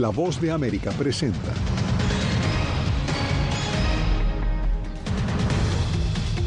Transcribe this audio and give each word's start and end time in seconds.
La 0.00 0.08
voz 0.08 0.40
de 0.40 0.50
América 0.50 0.92
presenta. 0.92 1.52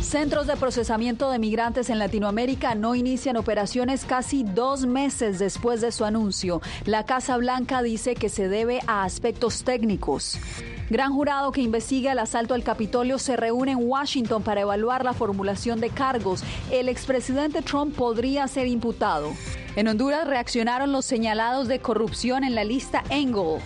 Centros 0.02 0.48
de 0.48 0.56
procesamiento 0.56 1.30
de 1.30 1.38
migrantes 1.38 1.92
en 1.92 2.00
Latinoamérica 2.00 2.74
no 2.74 2.96
inician 2.96 3.38
operaciones 3.38 4.06
casi 4.06 4.44
dos 4.44 4.88
meses 4.88 5.38
después 5.38 5.82
de 5.82 5.92
su 5.92 6.04
anuncio. 6.04 6.64
La 6.86 7.06
Casa 7.06 7.38
Blanca 7.38 7.84
dice 7.84 8.16
que 8.16 8.30
se 8.30 8.48
debe 8.48 8.80
a 8.88 9.04
aspectos 9.04 9.64
técnicos. 9.64 10.40
Gran 10.90 11.14
jurado 11.14 11.52
que 11.52 11.62
investiga 11.62 12.12
el 12.12 12.20
asalto 12.20 12.54
al 12.54 12.64
Capitolio 12.64 13.18
se 13.18 13.38
reúne 13.38 13.72
en 13.72 13.80
Washington 13.82 14.44
para 14.44 14.62
evaluar 14.62 15.06
la 15.06 15.14
formulación 15.14 15.80
de 15.80 15.90
cargos. 15.90 16.44
El 16.72 16.90
expresidente 16.90 17.62
Trump 17.62 17.96
podría 17.96 18.48
ser 18.48 18.68
imputado. 18.68 19.32
En 19.76 19.88
Honduras 19.88 20.28
reaccionaron 20.28 20.92
los 20.92 21.06
señalados 21.06 21.68
de 21.68 21.80
corrupción 21.80 22.44
en 22.44 22.54
la 22.54 22.64
lista 22.64 23.04
Engel. 23.10 23.60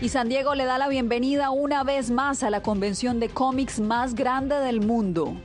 Y 0.00 0.08
San 0.08 0.28
Diego 0.28 0.54
le 0.54 0.64
da 0.64 0.78
la 0.78 0.88
bienvenida 0.88 1.50
una 1.50 1.84
vez 1.84 2.10
más 2.10 2.42
a 2.42 2.50
la 2.50 2.62
convención 2.62 3.20
de 3.20 3.28
cómics 3.28 3.80
más 3.80 4.14
grande 4.14 4.56
del 4.56 4.80
mundo. 4.80 5.36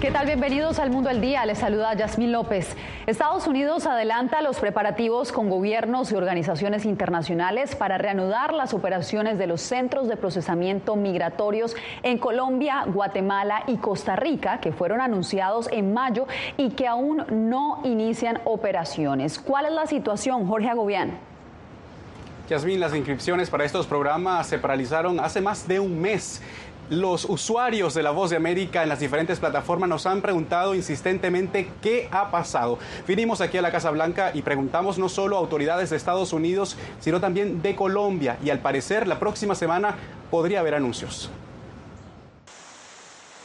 ¿Qué 0.00 0.10
tal? 0.10 0.24
Bienvenidos 0.24 0.78
al 0.78 0.90
Mundo 0.90 1.10
al 1.10 1.20
Día. 1.20 1.44
Les 1.44 1.58
saluda 1.58 1.92
Yasmín 1.92 2.32
López. 2.32 2.74
Estados 3.06 3.46
Unidos 3.46 3.84
adelanta 3.84 4.40
los 4.40 4.58
preparativos 4.58 5.30
con 5.30 5.50
gobiernos 5.50 6.10
y 6.10 6.14
organizaciones 6.14 6.86
internacionales 6.86 7.76
para 7.76 7.98
reanudar 7.98 8.54
las 8.54 8.72
operaciones 8.72 9.36
de 9.36 9.46
los 9.46 9.60
centros 9.60 10.08
de 10.08 10.16
procesamiento 10.16 10.96
migratorios 10.96 11.76
en 12.02 12.16
Colombia, 12.16 12.84
Guatemala 12.86 13.64
y 13.66 13.76
Costa 13.76 14.16
Rica, 14.16 14.58
que 14.58 14.72
fueron 14.72 15.02
anunciados 15.02 15.68
en 15.70 15.92
mayo 15.92 16.26
y 16.56 16.70
que 16.70 16.86
aún 16.86 17.26
no 17.30 17.82
inician 17.84 18.40
operaciones. 18.46 19.38
¿Cuál 19.38 19.66
es 19.66 19.72
la 19.72 19.86
situación, 19.86 20.48
Jorge 20.48 20.70
Agobián? 20.70 21.18
Yasmín, 22.48 22.80
las 22.80 22.94
inscripciones 22.96 23.48
para 23.48 23.64
estos 23.64 23.86
programas 23.86 24.48
se 24.48 24.58
paralizaron 24.58 25.20
hace 25.20 25.40
más 25.40 25.68
de 25.68 25.78
un 25.78 26.00
mes. 26.00 26.42
Los 26.90 27.24
usuarios 27.24 27.94
de 27.94 28.02
La 28.02 28.10
Voz 28.10 28.30
de 28.30 28.36
América 28.36 28.82
en 28.82 28.88
las 28.88 28.98
diferentes 28.98 29.38
plataformas 29.38 29.88
nos 29.88 30.06
han 30.06 30.20
preguntado 30.20 30.74
insistentemente 30.74 31.70
qué 31.80 32.08
ha 32.10 32.32
pasado. 32.32 32.80
Vinimos 33.06 33.40
aquí 33.40 33.58
a 33.58 33.62
la 33.62 33.70
Casa 33.70 33.92
Blanca 33.92 34.32
y 34.34 34.42
preguntamos 34.42 34.98
no 34.98 35.08
solo 35.08 35.36
a 35.36 35.38
autoridades 35.38 35.90
de 35.90 35.96
Estados 35.96 36.32
Unidos, 36.32 36.76
sino 36.98 37.20
también 37.20 37.62
de 37.62 37.76
Colombia. 37.76 38.38
Y 38.42 38.50
al 38.50 38.58
parecer 38.58 39.06
la 39.06 39.20
próxima 39.20 39.54
semana 39.54 39.94
podría 40.32 40.58
haber 40.58 40.74
anuncios. 40.74 41.30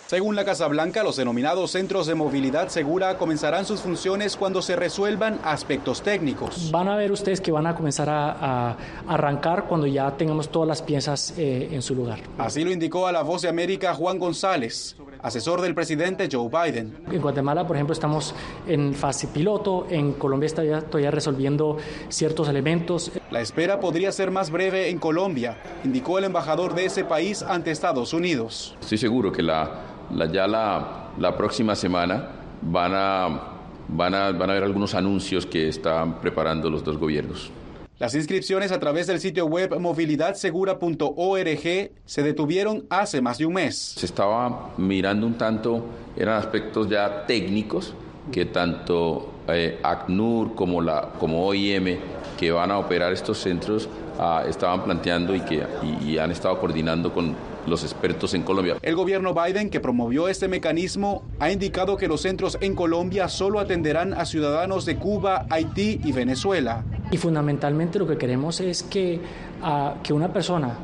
Según 0.07 0.35
la 0.35 0.45
Casa 0.45 0.67
Blanca, 0.67 1.03
los 1.03 1.15
denominados 1.15 1.71
centros 1.71 2.05
de 2.05 2.13
movilidad 2.13 2.67
segura 2.67 3.17
comenzarán 3.17 3.65
sus 3.65 3.81
funciones 3.81 4.37
cuando 4.37 4.61
se 4.61 4.75
resuelvan 4.75 5.39
aspectos 5.43 6.03
técnicos. 6.03 6.69
Van 6.71 6.87
a 6.87 6.95
ver 6.95 7.11
ustedes 7.11 7.41
que 7.41 7.51
van 7.51 7.65
a 7.65 7.73
comenzar 7.73 8.07
a, 8.11 8.77
arrancar 9.07 9.65
cuando 9.67 9.87
ya 9.87 10.15
tengamos 10.15 10.49
todas 10.49 10.67
las 10.67 10.83
piezas 10.83 11.33
eh, 11.39 11.69
en 11.71 11.81
su 11.81 11.95
lugar. 11.95 12.19
Así 12.37 12.63
lo 12.63 12.71
indicó 12.71 13.07
a 13.07 13.11
la 13.11 13.23
Voz 13.23 13.41
de 13.41 13.49
América 13.49 13.95
Juan 13.95 14.19
González, 14.19 14.95
asesor 15.23 15.61
del 15.61 15.73
presidente 15.73 16.29
Joe 16.31 16.49
Biden. 16.49 16.95
En 17.11 17.19
Guatemala, 17.19 17.65
por 17.65 17.75
ejemplo, 17.75 17.93
estamos 17.93 18.35
en 18.67 18.93
fase 18.93 19.25
piloto, 19.29 19.87
en 19.89 20.13
Colombia 20.13 20.45
está 20.45 20.63
ya, 20.63 20.81
todavía 20.81 21.09
resolviendo 21.09 21.77
ciertos 22.09 22.47
elementos. 22.47 23.11
La 23.31 23.41
espera 23.41 23.79
podría 23.79 24.11
ser 24.11 24.29
más 24.29 24.51
breve 24.51 24.89
en 24.89 24.99
Colombia, 24.99 25.57
indicó 25.83 26.19
el 26.19 26.25
embajador 26.25 26.75
de 26.75 26.85
ese 26.85 27.03
país 27.03 27.41
ante 27.41 27.71
Estados 27.71 28.13
Unidos. 28.13 28.77
Estoy 28.81 28.99
seguro 28.99 29.31
que 29.31 29.41
la 29.41 29.95
ya 30.31 30.47
la, 30.47 31.35
próxima 31.37 31.75
semana 31.75 32.29
van 32.61 32.93
a, 32.93 33.41
van, 33.87 34.13
a, 34.13 34.31
van 34.31 34.49
a 34.49 34.53
haber 34.53 34.63
algunos 34.63 34.93
anuncios 34.93 35.45
que 35.45 35.69
están 35.69 36.19
preparando 36.21 36.69
los 36.69 36.83
dos 36.83 36.97
gobiernos. 36.97 37.49
Las 37.97 38.13
inscripciones 38.13 38.73
a 38.73 38.79
través 38.79 39.07
del 39.07 39.21
sitio 39.21 39.45
web 39.45 39.79
movilidadsegura.org 39.79 41.91
se 42.05 42.23
detuvieron 42.23 42.85
hace 42.89 43.21
más 43.21 43.37
de 43.37 43.45
un 43.45 43.53
mes. 43.53 43.77
Se 43.77 44.05
estaba 44.05 44.73
mirando 44.77 45.25
un 45.25 45.35
tanto, 45.35 45.85
eran 46.17 46.37
aspectos 46.37 46.89
ya 46.89 47.25
técnicos 47.25 47.93
que 48.31 48.45
tanto 48.45 49.31
eh, 49.47 49.79
ACNUR 49.81 50.55
como, 50.55 50.81
la, 50.81 51.13
como 51.19 51.47
OIM 51.47 51.97
que 52.37 52.51
van 52.51 52.71
a 52.71 52.77
operar 52.77 53.13
estos 53.13 53.39
centros 53.39 53.89
ah, 54.19 54.43
estaban 54.47 54.83
planteando 54.83 55.35
y 55.35 55.41
que 55.41 55.63
y 56.05 56.17
han 56.17 56.31
estado 56.31 56.59
coordinando 56.59 57.13
con 57.13 57.35
los 57.67 57.83
expertos 57.83 58.33
en 58.33 58.43
Colombia. 58.43 58.77
El 58.81 58.95
gobierno 58.95 59.33
Biden, 59.33 59.69
que 59.69 59.79
promovió 59.79 60.27
este 60.27 60.47
mecanismo, 60.47 61.23
ha 61.39 61.51
indicado 61.51 61.97
que 61.97 62.07
los 62.07 62.21
centros 62.21 62.57
en 62.61 62.75
Colombia 62.75 63.27
solo 63.27 63.59
atenderán 63.59 64.13
a 64.13 64.25
ciudadanos 64.25 64.85
de 64.85 64.97
Cuba, 64.97 65.45
Haití 65.49 65.99
y 66.03 66.11
Venezuela. 66.11 66.83
Y 67.11 67.17
fundamentalmente 67.17 67.99
lo 67.99 68.07
que 68.07 68.17
queremos 68.17 68.59
es 68.59 68.83
que, 68.83 69.19
ah, 69.61 69.95
que 70.03 70.13
una 70.13 70.31
persona 70.31 70.77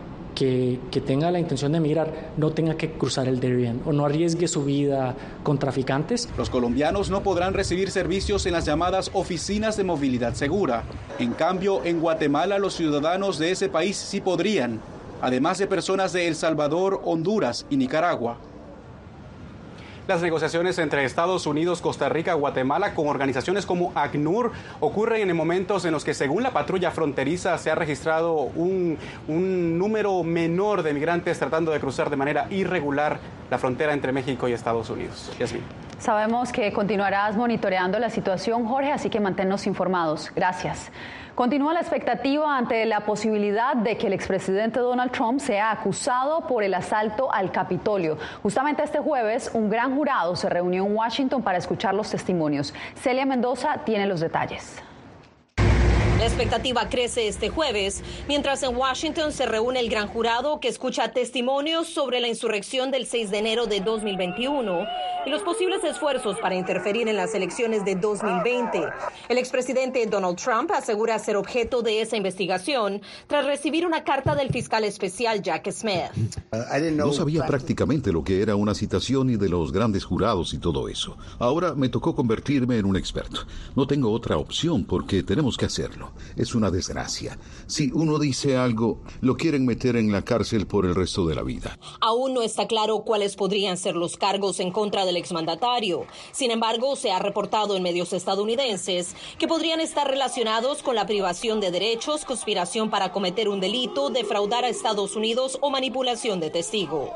que, 0.90 1.02
tenga 1.02 1.30
la 1.32 1.40
intención 1.40 1.72
de 1.72 1.78
emigrar 1.78 2.32
no 2.38 2.52
tenga 2.52 2.76
que 2.76 2.92
cruzar 2.92 3.28
el 3.28 3.40
Darien 3.40 3.82
o 3.86 3.94
no 3.94 4.06
arriesgue 4.06 4.48
su 4.48 4.64
vida 4.64 5.16
con 5.44 5.60
traficantes. 5.60 6.30
Los 6.38 6.50
colombianos 6.50 7.10
no 7.10 7.22
podrán 7.22 7.54
recibir 7.54 7.92
servicios 7.92 8.46
en 8.46 8.54
las 8.54 8.66
llamadas 8.66 9.12
oficinas 9.14 9.78
de 9.78 9.84
movilidad 9.84 10.34
segura. 10.34 10.84
En 11.20 11.34
cambio, 11.34 11.84
en 11.84 12.00
Guatemala 12.00 12.58
los 12.60 12.76
ciudadanos 12.76 13.38
de 13.38 13.52
ese 13.52 13.70
país 13.70 13.98
sí 13.98 14.22
podrían 14.22 14.80
además 15.22 15.60
de 15.60 15.68
personas 15.68 16.14
de 16.14 16.28
El 16.28 16.36
Salvador, 16.36 17.02
Honduras 17.06 17.68
y 17.70 17.78
Nicaragua. 17.78 18.38
Las 20.08 20.22
negociaciones 20.22 20.80
entre 20.80 21.06
Estados 21.06 21.46
Unidos, 21.46 21.80
Costa 21.80 22.10
Rica, 22.10 22.34
Guatemala 22.34 22.96
con 22.96 23.08
organizaciones 23.08 23.68
como 23.68 23.92
ACNUR 23.94 24.52
ocurren 24.80 25.30
en 25.30 25.36
momentos 25.36 25.86
en 25.86 25.92
los 25.92 26.04
que 26.04 26.16
según 26.16 26.42
la 26.42 26.52
patrulla 26.52 26.90
fronteriza 26.90 27.56
se 27.60 27.70
ha 27.70 27.76
registrado 27.76 28.34
un, 28.34 28.98
número 29.28 30.24
menor 30.24 30.82
de 30.82 30.94
migrantes 30.94 31.38
tratando 31.38 31.72
de 31.72 31.80
cruzar 31.80 32.10
de 32.10 32.16
manera 32.16 32.48
irregular 32.50 33.20
la 33.52 33.60
frontera 33.60 33.94
entre 33.94 34.12
México 34.12 34.48
y 34.48 34.54
Estados 34.54 34.90
Unidos. 34.90 35.32
Yasmin. 35.38 35.62
Sabemos 36.00 36.52
que 36.52 36.74
continuarás 36.74 37.38
monitoreando 37.38 38.00
la 38.00 38.10
situación, 38.10 38.66
Jorge, 38.66 38.92
así 38.92 39.12
que 39.12 39.20
manténnos 39.20 39.68
informados. 39.68 40.32
Gracias. 40.36 40.92
Continúa 41.36 41.74
la 41.74 41.80
expectativa 41.80 42.58
ante 42.58 42.86
la 42.86 43.02
posibilidad 43.02 43.76
de 43.76 43.98
que 43.98 44.08
el 44.08 44.14
expresidente 44.14 44.80
Donald 44.80 45.12
Trump 45.12 45.40
sea 45.40 45.72
acusado 45.72 46.46
por 46.46 46.64
el 46.64 46.74
asalto 46.74 47.34
al 47.34 47.52
Capitolio. 47.52 48.18
Justamente 48.44 48.84
este 48.84 49.00
jueves, 49.00 49.50
un 49.54 49.70
gran 49.70 49.96
jurado 49.96 50.36
se 50.36 50.50
reunió 50.50 50.86
en 50.86 50.96
Washington 50.96 51.42
para 51.42 51.58
escuchar 51.58 51.94
los 51.94 52.10
testimonios. 52.10 52.74
Celia 52.96 53.26
Mendoza 53.26 53.80
tiene 53.86 54.06
los 54.08 54.20
detalles. 54.20 54.84
La 56.22 56.28
expectativa 56.28 56.88
crece 56.88 57.28
este 57.28 57.50
jueves, 57.50 58.04
mientras 58.28 58.62
en 58.62 58.76
Washington 58.76 59.32
se 59.32 59.48
reúne 59.48 59.80
el 59.80 59.90
gran 59.90 60.08
jurado 60.08 60.60
que 60.60 60.68
escucha 60.68 61.12
testimonios 61.12 61.88
sobre 61.88 62.20
la 62.20 62.28
insurrección 62.28 62.92
del 62.92 63.08
6 63.08 63.32
de 63.32 63.40
enero 63.40 63.66
de 63.66 63.80
2021 63.80 64.86
y 65.26 65.32
los 65.32 65.42
posibles 65.42 65.84
esfuerzos 65.84 66.38
para 66.38 66.54
interferir 66.54 67.08
en 67.08 67.18
las 67.18 67.34
elecciones 67.34 67.84
de 67.86 67.96
2020. 67.96 68.84
El 69.30 69.40
expresidente 69.40 70.06
Donald 70.06 70.38
Trump 70.38 70.70
asegura 70.72 71.18
ser 71.18 71.38
objeto 71.38 71.82
de 71.82 72.02
esa 72.02 72.18
investigación 72.18 73.02
tras 73.26 73.48
recibir 73.48 73.88
una 73.88 74.04
carta 74.04 74.36
del 74.36 74.50
fiscal 74.50 74.84
especial 74.84 75.42
Jack 75.42 75.72
Smith. 75.72 76.12
No 76.94 77.14
sabía 77.14 77.48
prácticamente 77.48 78.12
lo 78.12 78.24
que 78.24 78.44
era 78.44 78.56
una 78.56 78.76
citación 78.76 79.32
y 79.32 79.38
de 79.38 79.50
los 79.50 79.72
grandes 79.72 80.06
jurados 80.06 80.54
y 80.54 80.60
todo 80.60 80.88
eso. 80.88 81.18
Ahora 81.40 81.74
me 81.74 81.90
tocó 81.90 82.14
convertirme 82.14 82.78
en 82.78 82.86
un 82.86 82.96
experto. 82.96 83.42
No 83.76 83.88
tengo 83.88 84.12
otra 84.12 84.38
opción 84.38 84.86
porque 84.86 85.24
tenemos 85.24 85.58
que 85.58 85.66
hacerlo. 85.66 86.11
Es 86.36 86.56
una 86.56 86.72
desgracia. 86.72 87.38
Si 87.68 87.92
uno 87.94 88.20
dice 88.20 88.58
algo, 88.58 89.02
lo 89.22 89.36
quieren 89.38 89.66
meter 89.66 89.96
en 89.96 90.12
la 90.12 90.24
cárcel 90.24 90.68
por 90.68 90.86
el 90.86 90.96
resto 90.96 91.26
de 91.26 91.36
la 91.36 91.44
vida. 91.44 91.78
Aún 92.00 92.34
no 92.34 92.42
está 92.42 92.68
claro 92.68 93.04
cuáles 93.04 93.36
podrían 93.36 93.78
ser 93.78 93.96
los 93.96 94.18
cargos 94.18 94.60
en 94.60 94.72
contra 94.72 95.06
del 95.06 95.18
exmandatario. 95.18 96.06
Sin 96.32 96.52
embargo, 96.52 96.96
se 96.96 97.12
ha 97.12 97.20
reportado 97.20 97.76
en 97.76 97.84
medios 97.84 98.14
estadounidenses 98.14 99.16
que 99.38 99.48
podrían 99.48 99.80
estar 99.80 100.08
relacionados 100.08 100.84
con 100.84 100.96
la 100.96 101.06
privación 101.06 101.60
de 101.60 101.72
derechos, 101.72 102.26
conspiración 102.26 102.90
para 102.90 103.12
cometer 103.12 103.50
un 103.50 103.60
delito, 103.60 104.10
defraudar 104.10 104.66
a 104.66 104.70
Estados 104.70 105.16
Unidos 105.16 105.58
o 105.62 105.70
manipulación 105.70 106.40
de 106.40 106.50
testigos. 106.50 107.10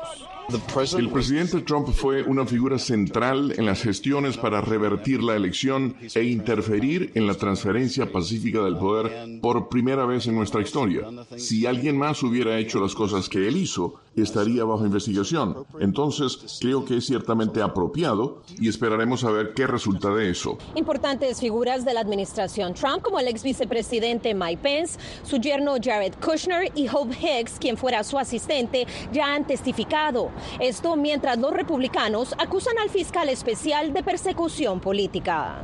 El 0.96 1.10
presidente 1.10 1.60
Trump 1.62 1.88
fue 1.88 2.22
una 2.22 2.46
figura 2.46 2.78
central 2.78 3.52
en 3.56 3.66
las 3.66 3.82
gestiones 3.82 4.36
para 4.36 4.60
revertir 4.60 5.20
la 5.20 5.34
elección 5.34 5.96
e 6.14 6.22
interferir 6.22 7.10
en 7.14 7.26
la 7.26 7.34
transferencia 7.34 8.12
pacífica 8.12 8.62
del 8.62 8.76
poder 8.76 9.40
por 9.40 9.68
primera 9.68 10.06
vez 10.06 10.28
en 10.28 10.36
nuestra 10.36 10.62
historia. 10.62 11.02
Si 11.36 11.66
alguien 11.66 11.98
más 11.98 12.22
hubiera 12.22 12.58
hecho 12.58 12.78
las 12.80 12.94
cosas 12.94 13.28
que 13.28 13.48
él 13.48 13.56
hizo, 13.56 13.94
estaría 14.14 14.64
bajo 14.64 14.86
investigación. 14.86 15.66
Entonces, 15.80 16.58
creo 16.60 16.84
que 16.84 16.98
es 16.98 17.06
ciertamente 17.06 17.60
apropiado 17.60 18.42
y 18.58 18.68
esperaremos 18.68 19.24
a 19.24 19.30
ver 19.30 19.52
qué 19.52 19.66
resulta 19.66 20.10
de 20.14 20.30
eso. 20.30 20.58
Importantes 20.76 21.40
figuras 21.40 21.84
de 21.84 21.92
la 21.92 22.00
administración 22.00 22.72
Trump, 22.74 23.02
como 23.02 23.18
el 23.18 23.28
ex 23.28 23.42
vicepresidente 23.42 24.32
Mike 24.34 24.60
Pence, 24.62 24.98
su 25.24 25.38
yerno 25.38 25.74
Jared 25.82 26.14
Kushner 26.24 26.70
y 26.74 26.88
Hope 26.88 27.14
Hicks, 27.14 27.58
quien 27.58 27.76
fuera 27.76 28.04
su 28.04 28.16
asistente, 28.16 28.86
ya 29.12 29.34
han 29.34 29.46
testificado. 29.46 30.30
Esto 30.60 30.96
mientras 30.96 31.38
los 31.38 31.52
republicanos 31.52 32.34
acusan 32.38 32.78
al 32.78 32.90
fiscal 32.90 33.28
especial 33.28 33.92
de 33.92 34.02
persecución 34.02 34.80
política. 34.80 35.62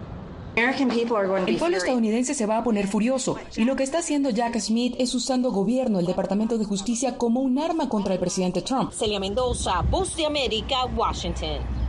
El 0.55 1.57
pueblo 1.57 1.79
estadounidense 1.79 2.35
se 2.35 2.45
va 2.45 2.59
a 2.59 2.65
poner 2.65 2.87
furioso 2.87 3.37
y 3.57 3.65
lo 3.65 3.75
que 3.75 3.85
está 3.85 3.99
haciendo 3.99 4.29
Jack 4.29 4.59
Smith 4.59 4.95
es 4.99 5.15
usando 5.15 5.51
gobierno, 5.51 5.99
el 5.99 6.05
Departamento 6.05 6.59
de 6.59 6.67
Justicia, 6.67 7.17
como 7.17 7.41
un 7.41 7.59
arma 7.59 7.89
contra 7.89 8.13
el 8.13 8.21
presidente 8.21 8.61
Trump. 8.61 8.93
Celia 8.93 9.19
Mendoza, 9.19 9.81
Voz 9.91 10.15
de 10.15 10.27
América, 10.27 10.85
Washington. 10.95 11.82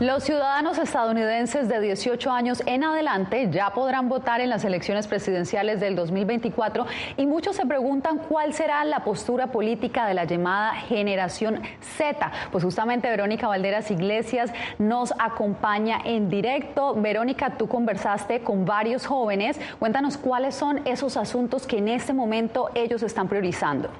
Los 0.00 0.24
ciudadanos 0.24 0.76
estadounidenses 0.78 1.68
de 1.68 1.78
18 1.78 2.32
años 2.32 2.64
en 2.66 2.82
adelante 2.82 3.48
ya 3.52 3.70
podrán 3.70 4.08
votar 4.08 4.40
en 4.40 4.50
las 4.50 4.64
elecciones 4.64 5.06
presidenciales 5.06 5.78
del 5.78 5.94
2024 5.94 6.84
y 7.16 7.26
muchos 7.26 7.54
se 7.54 7.64
preguntan 7.64 8.18
cuál 8.18 8.54
será 8.54 8.84
la 8.84 9.04
postura 9.04 9.52
política 9.52 10.08
de 10.08 10.14
la 10.14 10.24
llamada 10.24 10.74
generación 10.74 11.62
Z. 11.96 12.32
Pues 12.50 12.64
justamente 12.64 13.08
Verónica 13.08 13.46
Valderas 13.46 13.88
Iglesias 13.92 14.52
nos 14.80 15.14
acompaña 15.16 16.00
en 16.04 16.28
directo. 16.28 16.96
Verónica, 16.96 17.50
tú 17.50 17.68
conversaste 17.68 18.40
con 18.40 18.64
varios 18.64 19.06
jóvenes. 19.06 19.60
Cuéntanos 19.78 20.16
cuáles 20.16 20.56
son 20.56 20.80
esos 20.86 21.16
asuntos 21.16 21.68
que 21.68 21.78
en 21.78 21.86
este 21.86 22.12
momento 22.12 22.68
ellos 22.74 23.04
están 23.04 23.28
priorizando. 23.28 23.90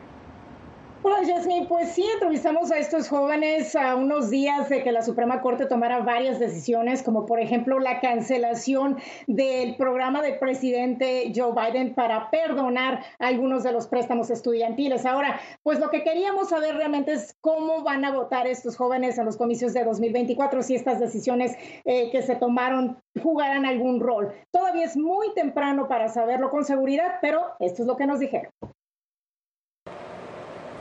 Hola, 1.07 1.19
Jasmine. 1.27 1.67
Pues 1.67 1.91
sí, 1.91 2.03
entrevistamos 2.15 2.73
a 2.73 2.79
estos 2.79 3.11
jóvenes 3.11 3.77
a 3.77 3.95
unos 3.95 4.31
días 4.31 4.71
de 4.71 4.83
que 4.83 4.91
la 4.91 5.03
Suprema 5.03 5.43
Corte 5.43 5.67
tomara 5.67 5.99
varias 5.99 6.39
decisiones, 6.39 7.03
como 7.03 7.27
por 7.27 7.41
ejemplo 7.41 7.79
la 7.79 8.01
cancelación 8.01 8.97
del 9.27 9.77
programa 9.77 10.23
del 10.23 10.39
presidente 10.39 11.31
Joe 11.37 11.53
Biden 11.53 11.95
para 11.95 12.31
perdonar 12.31 13.05
algunos 13.19 13.65
de 13.65 13.73
los 13.73 13.87
préstamos 13.87 14.31
estudiantiles. 14.31 15.05
Ahora, 15.05 15.39
pues 15.63 15.79
lo 15.79 15.91
que 15.91 16.05
queríamos 16.05 16.49
saber 16.49 16.75
realmente 16.75 17.13
es 17.13 17.37
cómo 17.43 17.83
van 17.83 18.07
a 18.07 18.13
votar 18.13 18.47
estos 18.47 18.75
jóvenes 18.79 19.19
en 19.19 19.27
los 19.27 19.37
comicios 19.37 19.75
de 19.75 19.85
2024, 19.85 20.63
si 20.63 20.75
estas 20.75 21.01
decisiones 21.01 21.55
eh, 21.85 22.11
que 22.13 22.23
se 22.23 22.37
tomaron 22.37 22.97
jugarán 23.23 23.67
algún 23.67 24.01
rol. 24.01 24.33
Todavía 24.51 24.87
es 24.87 24.97
muy 24.97 25.35
temprano 25.35 25.87
para 25.87 26.09
saberlo 26.09 26.49
con 26.49 26.65
seguridad, 26.65 27.17
pero 27.21 27.43
esto 27.61 27.83
es 27.83 27.89
lo 27.89 27.99
que 27.99 28.07
nos 28.07 28.21
dijeron. 28.21 28.51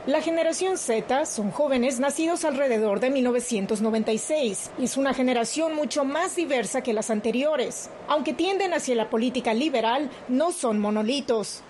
La 0.06 0.20
generación 0.20 0.76
Z 0.76 1.24
son 1.24 1.50
jóvenes 1.50 1.98
nacidos 1.98 2.44
alrededor 2.44 3.00
de 3.00 3.08
1996 3.08 4.70
y 4.78 4.84
es 4.84 4.98
una 4.98 5.14
generación 5.14 5.74
mucho 5.74 6.04
más 6.04 6.36
diversa 6.36 6.82
que 6.82 6.92
las 6.92 7.08
anteriores. 7.08 7.88
Aunque 8.06 8.34
tienden 8.34 8.74
hacia 8.74 8.96
la 8.96 9.08
política 9.08 9.54
liberal, 9.54 10.10
no 10.28 10.52
son 10.52 10.78
monolitos. 10.78 11.62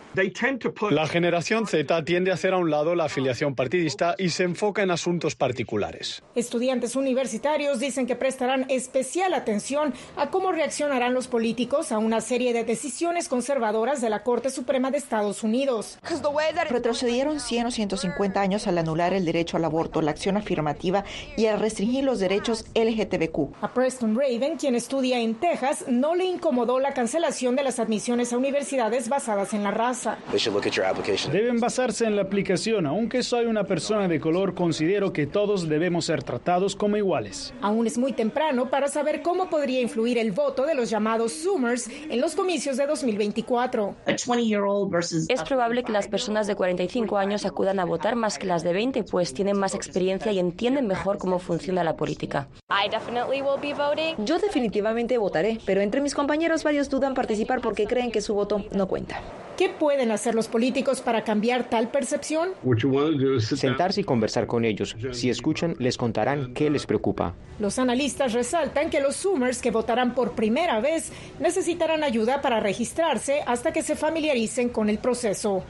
La 0.90 1.08
generación 1.08 1.66
Z 1.66 2.04
tiende 2.04 2.30
a 2.30 2.34
hacer 2.34 2.54
a 2.54 2.58
un 2.58 2.70
lado 2.70 2.94
la 2.94 3.06
afiliación 3.06 3.56
partidista 3.56 4.14
y 4.16 4.28
se 4.28 4.44
enfoca 4.44 4.82
en 4.82 4.92
asuntos 4.92 5.34
particulares. 5.34 6.22
Estudiantes 6.36 6.94
universitarios 6.94 7.80
dicen 7.80 8.06
que 8.06 8.14
prestarán 8.14 8.66
especial 8.68 9.34
atención 9.34 9.92
a 10.16 10.30
cómo 10.30 10.52
reaccionarán 10.52 11.14
los 11.14 11.26
políticos 11.26 11.90
a 11.90 11.98
una 11.98 12.20
serie 12.20 12.52
de 12.52 12.62
decisiones 12.62 13.28
conservadoras 13.28 14.00
de 14.00 14.10
la 14.10 14.22
Corte 14.22 14.50
Suprema 14.50 14.92
de 14.92 14.98
Estados 14.98 15.42
Unidos. 15.42 15.98
Retrocedieron 16.70 17.40
100 17.40 17.66
o 17.66 17.70
150 17.72 18.40
años 18.40 18.68
al 18.68 18.78
anular 18.78 19.14
el 19.14 19.24
derecho 19.24 19.56
al 19.56 19.64
aborto, 19.64 20.00
la 20.00 20.12
acción 20.12 20.36
afirmativa 20.36 21.04
y 21.36 21.46
al 21.46 21.58
restringir 21.58 22.04
los 22.04 22.20
derechos 22.20 22.66
LGTBQ. 22.74 23.56
A 23.62 23.74
Preston 23.74 24.16
Raven, 24.16 24.58
quien 24.58 24.76
estudia 24.76 25.18
en 25.18 25.34
Texas, 25.34 25.86
no 25.88 26.14
le 26.14 26.24
incomodó 26.24 26.78
la 26.78 26.94
cancelación 26.94 27.56
de 27.56 27.64
las 27.64 27.80
admisiones 27.80 28.32
a 28.32 28.38
universidades 28.38 29.08
basadas 29.08 29.54
en 29.54 29.64
la 29.64 29.72
raza. 29.72 30.03
Deben 31.32 31.60
basarse 31.60 32.06
en 32.06 32.16
la 32.16 32.22
aplicación. 32.22 32.86
Aunque 32.86 33.22
soy 33.22 33.46
una 33.46 33.64
persona 33.64 34.08
de 34.08 34.20
color, 34.20 34.54
considero 34.54 35.12
que 35.12 35.26
todos 35.26 35.68
debemos 35.68 36.06
ser 36.06 36.22
tratados 36.22 36.76
como 36.76 36.96
iguales. 36.96 37.54
Aún 37.60 37.86
es 37.86 37.98
muy 37.98 38.12
temprano 38.12 38.70
para 38.70 38.88
saber 38.88 39.22
cómo 39.22 39.48
podría 39.48 39.80
influir 39.80 40.18
el 40.18 40.32
voto 40.32 40.66
de 40.66 40.74
los 40.74 40.90
llamados 40.90 41.32
Zoomers 41.42 41.88
en 41.88 42.20
los 42.20 42.34
comicios 42.34 42.76
de 42.76 42.86
2024. 42.86 43.94
Es 45.28 45.42
probable 45.42 45.82
que 45.84 45.92
las 45.92 46.08
personas 46.08 46.46
de 46.46 46.54
45 46.54 47.16
años 47.16 47.44
acudan 47.44 47.80
a 47.80 47.84
votar 47.84 48.16
más 48.16 48.38
que 48.38 48.46
las 48.46 48.62
de 48.62 48.72
20, 48.72 49.04
pues 49.04 49.34
tienen 49.34 49.58
más 49.58 49.74
experiencia 49.74 50.32
y 50.32 50.38
entienden 50.38 50.86
mejor 50.86 51.18
cómo 51.18 51.38
funciona 51.38 51.84
la 51.84 51.96
política. 51.96 52.48
Yo 54.18 54.38
definitivamente 54.38 55.18
votaré, 55.18 55.58
pero 55.66 55.80
entre 55.80 56.00
mis 56.00 56.14
compañeros 56.14 56.64
varios 56.64 56.90
dudan 56.90 57.14
participar 57.14 57.60
porque 57.60 57.86
creen 57.86 58.10
que 58.10 58.20
su 58.20 58.34
voto 58.34 58.64
no 58.72 58.88
cuenta. 58.88 59.20
¿Qué 59.56 59.68
pueden 59.68 60.10
hacer 60.10 60.34
los 60.34 60.48
políticos 60.48 61.00
para 61.00 61.22
cambiar 61.22 61.70
tal 61.70 61.88
percepción? 61.88 62.50
Sentarse 63.40 64.00
y 64.00 64.04
conversar 64.04 64.46
con 64.48 64.64
ellos. 64.64 64.96
Si 65.12 65.30
escuchan, 65.30 65.76
les 65.78 65.96
contarán 65.96 66.54
qué 66.54 66.70
les 66.70 66.86
preocupa. 66.86 67.34
Los 67.60 67.78
analistas 67.78 68.32
resaltan 68.32 68.90
que 68.90 69.00
los 69.00 69.16
Zoomers 69.16 69.62
que 69.62 69.70
votarán 69.70 70.14
por 70.14 70.32
primera 70.32 70.80
vez 70.80 71.12
necesitarán 71.38 72.02
ayuda 72.02 72.42
para 72.42 72.58
registrarse 72.58 73.42
hasta 73.46 73.72
que 73.72 73.82
se 73.82 73.94
familiaricen 73.94 74.70
con 74.70 74.90
el 74.90 74.98
proceso. 74.98 75.62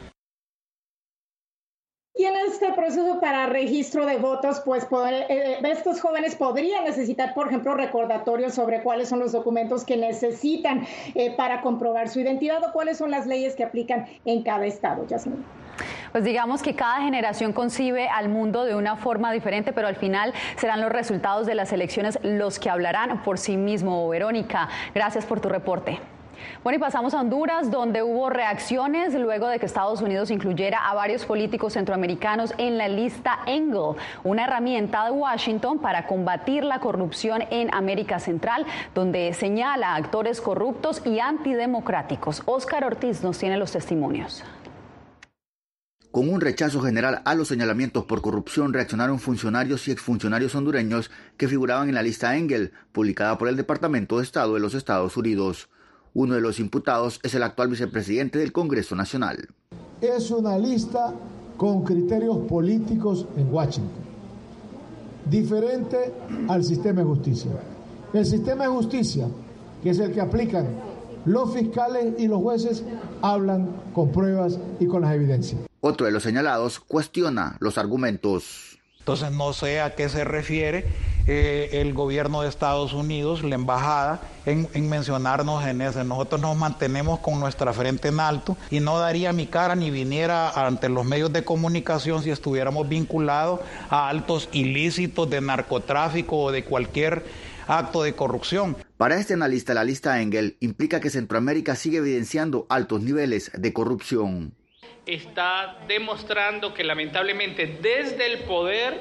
Y 2.17 2.27
en 2.27 2.37
este 2.37 2.73
proceso 2.75 3.19
para 3.19 3.47
registro 3.47 4.07
de 4.07 4.19
votos, 4.19 4.63
pues 4.65 4.87
eh, 5.29 5.59
estos 5.65 6.01
jóvenes 6.01 6.37
podrían 6.37 6.85
necesitar, 6.85 7.35
por 7.35 7.49
ejemplo, 7.49 7.75
recordatorios 7.75 8.55
sobre 8.55 8.85
cuáles 8.85 9.09
son 9.09 9.19
los 9.19 9.33
documentos 9.33 9.85
que 9.85 9.97
necesitan 9.97 10.87
eh, 11.17 11.35
para 11.37 11.61
comprobar 11.61 12.09
su 12.09 12.21
identidad 12.21 12.63
o 12.63 12.73
cuáles 12.73 12.99
son 12.99 13.11
las 13.11 13.27
leyes 13.27 13.57
que 13.57 13.65
aplican 13.65 14.07
en 14.25 14.45
cada 14.45 14.65
estado. 14.65 15.05
Yasmin. 15.09 15.45
Pues 16.13 16.23
digamos 16.23 16.63
que 16.63 16.77
cada 16.77 17.01
generación 17.01 17.53
concibe 17.53 18.09
al 18.09 18.29
mundo 18.29 18.65
de 18.65 18.77
una 18.77 18.95
forma 18.95 19.33
diferente, 19.33 19.73
pero 19.73 19.89
al 19.89 19.97
final 19.97 20.33
serán 20.57 20.81
los 20.81 20.93
resultados 20.93 21.49
de 21.49 21.57
las 21.57 21.73
elecciones 21.73 22.21
los 22.23 22.61
que 22.61 22.71
hablarán 22.71 23.25
por 23.25 23.39
sí 23.39 23.57
mismo. 23.57 24.09
Verónica, 24.09 24.69
gracias 24.95 25.27
por 25.27 25.41
tu 25.41 25.49
reporte. 25.49 25.99
Bueno, 26.63 26.77
y 26.77 26.81
pasamos 26.81 27.15
a 27.15 27.21
Honduras, 27.21 27.71
donde 27.71 28.03
hubo 28.03 28.31
reacciones 28.31 29.15
luego 29.15 29.49
de 29.49 29.59
que 29.59 29.67
Estados 29.67 30.01
Unidos 30.01 30.31
incluyera 30.31 30.79
a 30.89 30.95
varios 30.95 31.25
políticos 31.25 31.75
centroamericanos 31.75 32.55
en 32.59 32.79
la 32.79 32.89
lista 32.89 33.41
Engel, 33.47 33.97
una 34.23 34.45
herramienta 34.45 35.05
de 35.05 35.11
Washington 35.11 35.79
para 35.79 36.07
combatir 36.07 36.65
la 36.65 36.81
corrupción 36.81 37.45
en 37.51 37.73
América 37.75 38.19
Central, 38.19 38.67
donde 38.95 39.33
señala 39.35 39.91
a 39.91 39.97
actores 39.97 40.41
corruptos 40.41 41.03
y 41.05 41.21
antidemocráticos. 41.21 42.43
Óscar 42.47 42.85
Ortiz 42.85 43.23
nos 43.23 43.39
tiene 43.39 43.57
los 43.57 43.73
testimonios. 43.73 44.45
Con 46.15 46.29
un 46.29 46.41
rechazo 46.41 46.81
general 46.81 47.23
a 47.25 47.35
los 47.35 47.49
señalamientos 47.49 48.05
por 48.05 48.23
corrupción 48.23 48.73
reaccionaron 48.73 49.19
funcionarios 49.19 49.89
y 49.89 49.91
exfuncionarios 49.91 50.55
hondureños 50.55 51.11
que 51.37 51.49
figuraban 51.49 51.89
en 51.89 51.97
la 51.97 52.03
lista 52.03 52.37
Engel, 52.37 52.73
publicada 52.93 53.37
por 53.37 53.49
el 53.49 53.57
Departamento 53.57 54.19
de 54.19 54.23
Estado 54.23 54.55
de 54.55 54.61
los 54.61 54.75
Estados 54.75 55.17
Unidos. 55.17 55.69
Uno 56.17 56.35
de 56.35 56.41
los 56.41 56.61
imputados 56.61 57.19
es 57.25 57.35
el 57.35 57.43
actual 57.43 57.69
vicepresidente 57.69 58.39
del 58.39 58.53
Congreso 58.53 58.95
Nacional. 58.95 59.49
Es 60.01 60.31
una 60.31 60.57
lista 60.57 61.13
con 61.57 61.83
criterios 61.83 62.39
políticos 62.47 63.27
en 63.37 63.53
Washington, 63.53 64.05
diferente 65.29 66.15
al 66.47 66.63
sistema 66.63 67.01
de 67.01 67.07
justicia. 67.07 67.51
El 68.13 68.25
sistema 68.25 68.63
de 68.63 68.71
justicia, 68.71 69.27
que 69.83 69.91
es 69.91 69.99
el 69.99 70.13
que 70.13 70.21
aplican 70.21 70.69
los 71.25 71.53
fiscales 71.53 72.15
y 72.17 72.29
los 72.29 72.41
jueces, 72.41 72.85
hablan 73.21 73.69
con 73.93 74.13
pruebas 74.13 74.57
y 74.79 74.87
con 74.87 75.03
las 75.03 75.15
evidencias. 75.15 75.63
Otro 75.81 76.07
de 76.07 76.13
los 76.13 76.23
señalados 76.23 76.79
cuestiona 76.79 77.57
los 77.59 77.77
argumentos. 77.77 78.74
Entonces 79.05 79.33
no 79.33 79.53
sé 79.53 79.83
a 79.83 79.95
qué 79.95 80.09
se 80.09 80.25
refiere 80.25 80.87
eh, 81.27 81.69
el 81.83 81.93
gobierno 81.93 82.41
de 82.41 82.49
Estados 82.49 82.95
Unidos, 82.95 83.43
la 83.43 83.55
embajada, 83.55 84.23
en, 84.47 84.67
mencionarnos 84.89 85.63
en 85.67 85.83
ese. 85.83 86.05
Nosotros 86.05 86.41
nos 86.41 86.57
mantenemos 86.57 87.21
con 87.21 87.39
nuestra 87.39 87.75
frente 87.75 88.09
en 88.09 88.19
alto 88.19 88.57
y 88.71 88.81
no 88.81 88.99
daría 88.99 89.35
mi 89.35 89.47
cara 89.47 89.77
ni 89.77 89.91
viniera 89.91 90.49
ante 90.49 90.89
los 90.89 91.05
medios 91.05 91.31
de 91.35 91.45
comunicación 91.45 92.23
si 92.23 92.31
estuviéramos 92.31 92.89
vinculados 92.89 93.61
a 93.91 94.09
altos 94.09 94.49
ilícitos 94.53 95.29
de 95.29 95.43
narcotráfico 95.43 96.39
o 96.39 96.51
de 96.51 96.65
cualquier 96.65 97.27
acto 97.67 98.05
de 98.05 98.15
corrupción. 98.15 98.75
Para 98.97 99.17
este 99.17 99.35
analista, 99.35 99.75
la 99.75 99.85
lista 99.85 100.23
Engel 100.23 100.57
implica 100.61 101.01
que 101.01 101.11
Centroamérica 101.11 101.77
sigue 101.77 101.99
evidenciando 101.99 102.65
altos 102.71 103.03
niveles 103.03 103.51
de 103.55 103.71
corrupción 103.75 104.55
está 105.07 105.79
demostrando 105.87 106.73
que 106.73 106.85
lamentablemente 106.85 107.79
desde 107.81 108.27
el 108.33 108.41
poder 108.45 109.01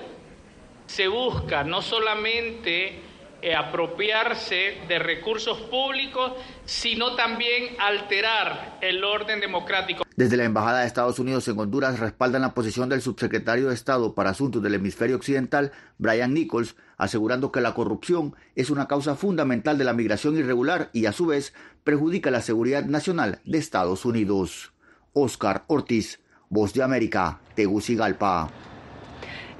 se 0.86 1.08
busca 1.08 1.64
no 1.64 1.82
solamente 1.82 3.00
eh, 3.42 3.56
apropiarse 3.56 4.78
de 4.88 5.00
recursos 5.00 5.60
públicos, 5.64 6.32
sino 6.66 7.16
también 7.16 7.76
alterar 7.80 8.78
el 8.82 9.04
orden 9.04 9.42
democrático. 9.42 10.04
Desde 10.16 10.38
la 10.38 10.46
Embajada 10.46 10.82
de 10.82 10.88
Estados 10.88 11.20
Unidos 11.20 11.48
en 11.48 11.60
Honduras 11.60 12.00
respaldan 12.00 12.44
la 12.44 12.54
posición 12.54 12.88
del 12.88 13.02
subsecretario 13.02 13.68
de 13.68 13.74
Estado 13.74 14.14
para 14.14 14.30
Asuntos 14.30 14.62
del 14.62 14.76
Hemisferio 14.76 15.16
Occidental, 15.16 15.72
Brian 15.98 16.34
Nichols, 16.34 16.76
asegurando 16.98 17.52
que 17.52 17.62
la 17.62 17.74
corrupción 17.74 18.36
es 18.56 18.70
una 18.70 18.88
causa 18.88 19.16
fundamental 19.16 19.78
de 19.78 19.84
la 19.84 19.94
migración 19.94 20.38
irregular 20.38 20.90
y 20.94 21.06
a 21.08 21.12
su 21.12 21.26
vez 21.26 21.54
perjudica 21.84 22.32
la 22.32 22.42
seguridad 22.42 22.86
nacional 22.86 23.42
de 23.44 23.58
Estados 23.58 24.06
Unidos. 24.06 24.73
Oscar 25.14 25.64
Ortiz, 25.68 26.20
Voz 26.50 26.74
de 26.74 26.84
América, 26.84 27.40
Tegucigalpa. 27.56 28.50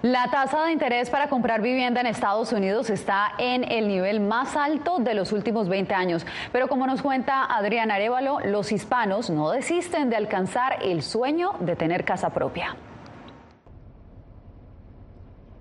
La 0.04 0.30
tasa 0.30 0.66
de 0.66 0.74
interés 0.74 1.10
para 1.10 1.30
comprar 1.30 1.62
vivienda 1.62 2.02
en 2.02 2.08
Estados 2.08 2.52
Unidos 2.52 2.90
está 2.90 3.32
en 3.38 3.64
el 3.64 3.88
nivel 3.88 4.20
más 4.20 4.58
alto 4.58 5.00
de 5.00 5.14
los 5.14 5.32
últimos 5.32 5.70
20 5.70 5.94
años. 5.94 6.26
Pero 6.52 6.68
como 6.68 6.86
nos 6.86 7.02
cuenta 7.02 7.46
Adrián 7.46 7.90
Arevalo, 7.90 8.42
los 8.42 8.74
hispanos 8.74 9.30
no 9.30 9.52
desisten 9.52 10.10
de 10.10 10.18
alcanzar 10.18 10.80
el 10.84 11.04
sueño 11.04 11.54
de 11.62 11.78
tener 11.78 12.04
casa 12.04 12.32
propia. 12.32 12.76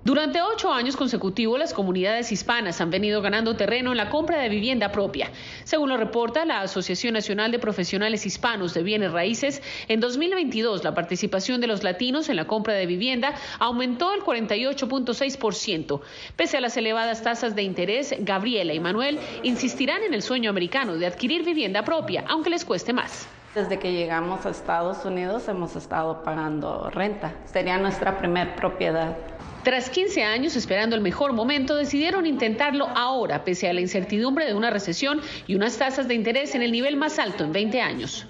Durante 0.05 0.43
ocho 0.43 0.73
años 0.73 0.97
consecutivos, 0.97 1.61
las 1.61 1.73
comunidades 1.73 2.33
hispanas 2.33 2.81
han 2.81 2.91
venido 2.91 3.23
ganando 3.23 3.55
terreno 3.55 3.93
en 3.93 3.97
la 3.97 4.11
compra 4.11 4.41
de 4.41 4.49
vivienda 4.49 4.91
propia. 4.91 5.31
Según 5.63 5.91
lo 5.91 5.97
reporta 5.97 6.45
la 6.45 6.61
Asociación 6.61 7.15
Nacional 7.15 7.53
de 7.53 7.61
Profesionales 7.61 8.27
Hispanos 8.27 8.75
de 8.75 8.83
Bienes 8.83 9.13
Raíces, 9.13 9.63
en 9.87 10.01
2022 10.01 10.83
la 10.83 10.97
participación 10.97 11.61
de 11.61 11.69
los 11.69 11.85
latinos 11.85 12.29
en 12.29 12.35
la 12.35 12.49
compra 12.49 12.75
de 12.75 12.87
vivienda 12.87 13.37
aumentó 13.61 14.13
el 14.13 14.23
48.6%. 14.23 16.01
Pese 16.35 16.57
a 16.57 16.61
las 16.61 16.77
elevadas 16.77 17.23
tasas 17.23 17.55
de 17.55 17.63
interés, 17.63 18.13
Gabriela 18.19 18.75
y 18.75 18.81
Manuel 18.81 19.21
insistirán 19.45 20.03
en 20.03 20.15
el 20.15 20.23
sueño 20.23 20.51
americano 20.51 20.97
de 20.97 21.07
adquirir 21.07 21.45
vivienda 21.45 21.85
propia, 21.85 22.25
aunque 22.27 22.51
les 22.51 22.65
cueste 22.65 22.93
más. 22.93 23.29
Desde 23.55 23.79
que 23.79 23.93
llegamos 23.93 24.47
a 24.47 24.51
Estados 24.51 25.05
Unidos 25.05 25.47
hemos 25.47 25.77
estado 25.77 26.23
pagando 26.25 26.89
renta. 26.91 27.35
Sería 27.45 27.77
nuestra 27.77 28.17
primer 28.17 28.57
propiedad. 28.57 29.15
Tras 29.63 29.91
15 29.91 30.25
años 30.25 30.57
esperando 30.57 30.97
el 30.97 31.03
mejor 31.03 31.33
momento, 31.35 31.77
decidieron 31.77 32.27
intentarlo 32.27 32.89
ahora, 32.97 33.45
pese 33.45 33.69
a 33.69 33.73
la 33.73 33.81
incertidumbre 33.81 34.45
de 34.45 34.55
una 34.55 34.71
recesión 34.71 35.21
y 35.47 35.55
unas 35.55 35.79
tasas 35.79 36.09
de 36.09 36.15
interés 36.15 36.57
en 36.57 36.63
el 36.63 36.73
nivel 36.73 36.97
más 36.97 37.21
alto 37.21 37.45
en 37.45 37.53
20 37.53 37.81
años. 37.81 38.27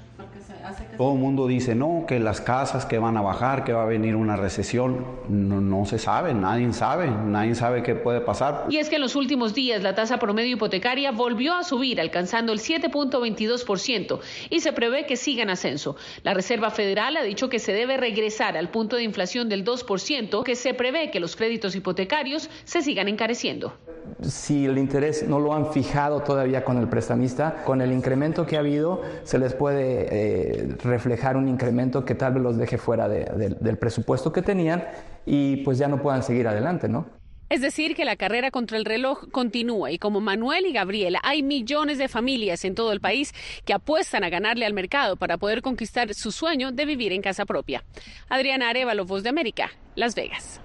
Todo 0.97 1.13
el 1.15 1.19
mundo 1.19 1.47
dice, 1.47 1.75
no, 1.75 2.05
que 2.07 2.21
las 2.21 2.41
casas 2.41 2.87
que 2.87 2.99
van 2.99 3.17
a 3.17 3.23
bajar, 3.23 3.65
que 3.65 3.73
va 3.73 3.83
a 3.83 3.87
venir 3.87 4.17
una 4.17 4.37
recesión. 4.37 5.05
No, 5.29 5.61
no, 5.61 5.85
se 5.85 5.99
sabe, 5.99 6.35
nadie 6.35 6.73
sabe, 6.73 7.11
nadie 7.11 7.55
sabe 7.55 7.83
qué 7.83 7.95
puede 7.95 8.21
pasar. 8.21 8.67
Y 8.69 8.79
es 8.79 8.89
que 8.89 8.97
en 8.97 9.03
los 9.03 9.17
últimos 9.17 9.55
días 9.55 9.83
la 9.83 9.95
tasa 9.95 10.19
promedio 10.19 10.53
hipotecaria 10.53 11.11
volvió 11.11 11.55
a 11.55 11.65
subir, 11.65 12.01
alcanzando 12.01 12.53
el 12.53 12.61
7.22% 12.61 14.21
y 14.51 14.61
se 14.61 14.73
prevé 14.73 15.07
que 15.07 15.17
siga 15.17 15.43
en 15.43 15.51
ascenso. 15.51 15.97
La 16.23 16.35
Reserva 16.35 16.71
Federal 16.71 17.17
ha 17.17 17.23
dicho 17.23 17.49
que 17.49 17.59
se 17.59 17.73
debe 17.73 17.97
regresar 17.97 18.57
al 18.57 18.71
punto 18.71 18.97
de 18.97 19.03
inflación 19.03 19.49
del 19.49 19.65
2%, 19.65 20.43
que 20.43 20.57
se 20.57 20.75
prevé 20.75 21.11
que 21.11 21.21
los 21.21 21.37
créditos 21.37 21.75
hipotecarios 21.75 22.51
se 22.65 22.83
sigan 22.83 23.09
encareciendo. 23.09 23.75
Si 24.21 24.67
el 24.67 24.79
interés 24.79 25.27
no 25.27 25.41
lo 25.41 25.55
han 25.55 25.73
fijado 25.73 26.21
todavía 26.21 26.65
con 26.65 26.79
el 26.79 26.89
prestamista, 26.89 27.63
con 27.65 27.81
el 27.81 27.93
incremento 27.93 28.47
que 28.47 28.57
ha 28.57 28.61
habido, 28.61 29.03
se 29.25 29.39
les 29.39 29.55
puede... 29.55 30.09
Eh, 30.11 30.52
reflejar 30.83 31.37
un 31.37 31.49
incremento 31.49 32.05
que 32.05 32.15
tal 32.15 32.35
vez 32.35 32.43
los 32.43 32.57
deje 32.57 32.79
fuera 32.79 33.09
del 33.09 33.79
presupuesto 33.79 34.33
que 34.33 34.43
tenían 34.43 34.85
y 35.27 35.59
pues 35.59 35.79
ya 35.79 35.89
no 35.89 36.01
puedan 36.01 36.23
seguir 36.23 36.49
adelante, 36.49 36.89
¿no? 36.89 37.07
Es 37.53 37.61
decir, 37.61 37.95
que 37.95 38.07
la 38.07 38.17
carrera 38.17 38.51
contra 38.51 38.79
el 38.79 38.87
reloj 38.87 39.29
continúa 39.31 39.93
y 39.93 39.99
como 39.99 40.23
Manuel 40.23 40.65
y 40.65 40.73
Gabriela, 40.73 41.21
hay 41.23 41.43
millones 41.43 41.99
de 41.99 42.09
familias 42.09 42.65
en 42.65 42.75
todo 42.75 42.93
el 42.93 43.01
país 43.03 43.35
que 43.67 43.75
apuestan 43.75 44.25
a 44.25 44.31
ganarle 44.31 44.65
al 44.65 44.73
mercado 44.73 45.17
para 45.17 45.37
poder 45.37 45.61
conquistar 45.61 46.15
su 46.15 46.33
sueño 46.33 46.73
de 46.73 46.87
vivir 46.87 47.13
en 47.13 47.21
casa 47.21 47.45
propia. 47.45 47.85
Adriana 48.31 48.71
Arevalo, 48.71 49.05
Voz 49.05 49.23
de 49.23 49.29
América, 49.29 49.71
Las 49.97 50.15
Vegas. 50.15 50.62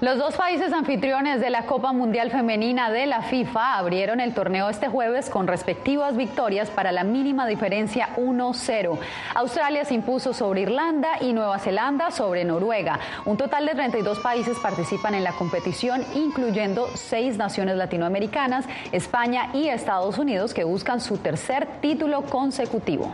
Los 0.00 0.16
dos 0.16 0.34
países 0.34 0.72
anfitriones 0.72 1.42
de 1.42 1.50
la 1.50 1.66
Copa 1.66 1.92
Mundial 1.92 2.30
Femenina 2.30 2.90
de 2.90 3.04
la 3.04 3.20
FIFA 3.20 3.76
abrieron 3.76 4.18
el 4.20 4.32
torneo 4.32 4.70
este 4.70 4.88
jueves 4.88 5.28
con 5.28 5.46
respectivas 5.46 6.16
victorias 6.16 6.70
para 6.70 6.90
la 6.90 7.04
mínima 7.04 7.46
diferencia 7.46 8.08
1-0. 8.16 8.98
Australia 9.34 9.84
se 9.84 9.92
impuso 9.92 10.32
sobre 10.32 10.62
Irlanda 10.62 11.18
y 11.20 11.34
Nueva 11.34 11.58
Zelanda 11.58 12.10
sobre 12.12 12.46
Noruega. 12.46 12.98
Un 13.26 13.36
total 13.36 13.66
de 13.66 13.74
32 13.74 14.20
países 14.20 14.58
participan 14.58 15.14
en 15.14 15.22
la 15.22 15.32
competición, 15.32 16.02
incluyendo 16.14 16.88
seis 16.94 17.36
naciones 17.36 17.76
latinoamericanas, 17.76 18.64
España 18.92 19.50
y 19.52 19.68
Estados 19.68 20.16
Unidos, 20.16 20.54
que 20.54 20.64
buscan 20.64 21.02
su 21.02 21.18
tercer 21.18 21.66
título 21.82 22.22
consecutivo. 22.22 23.12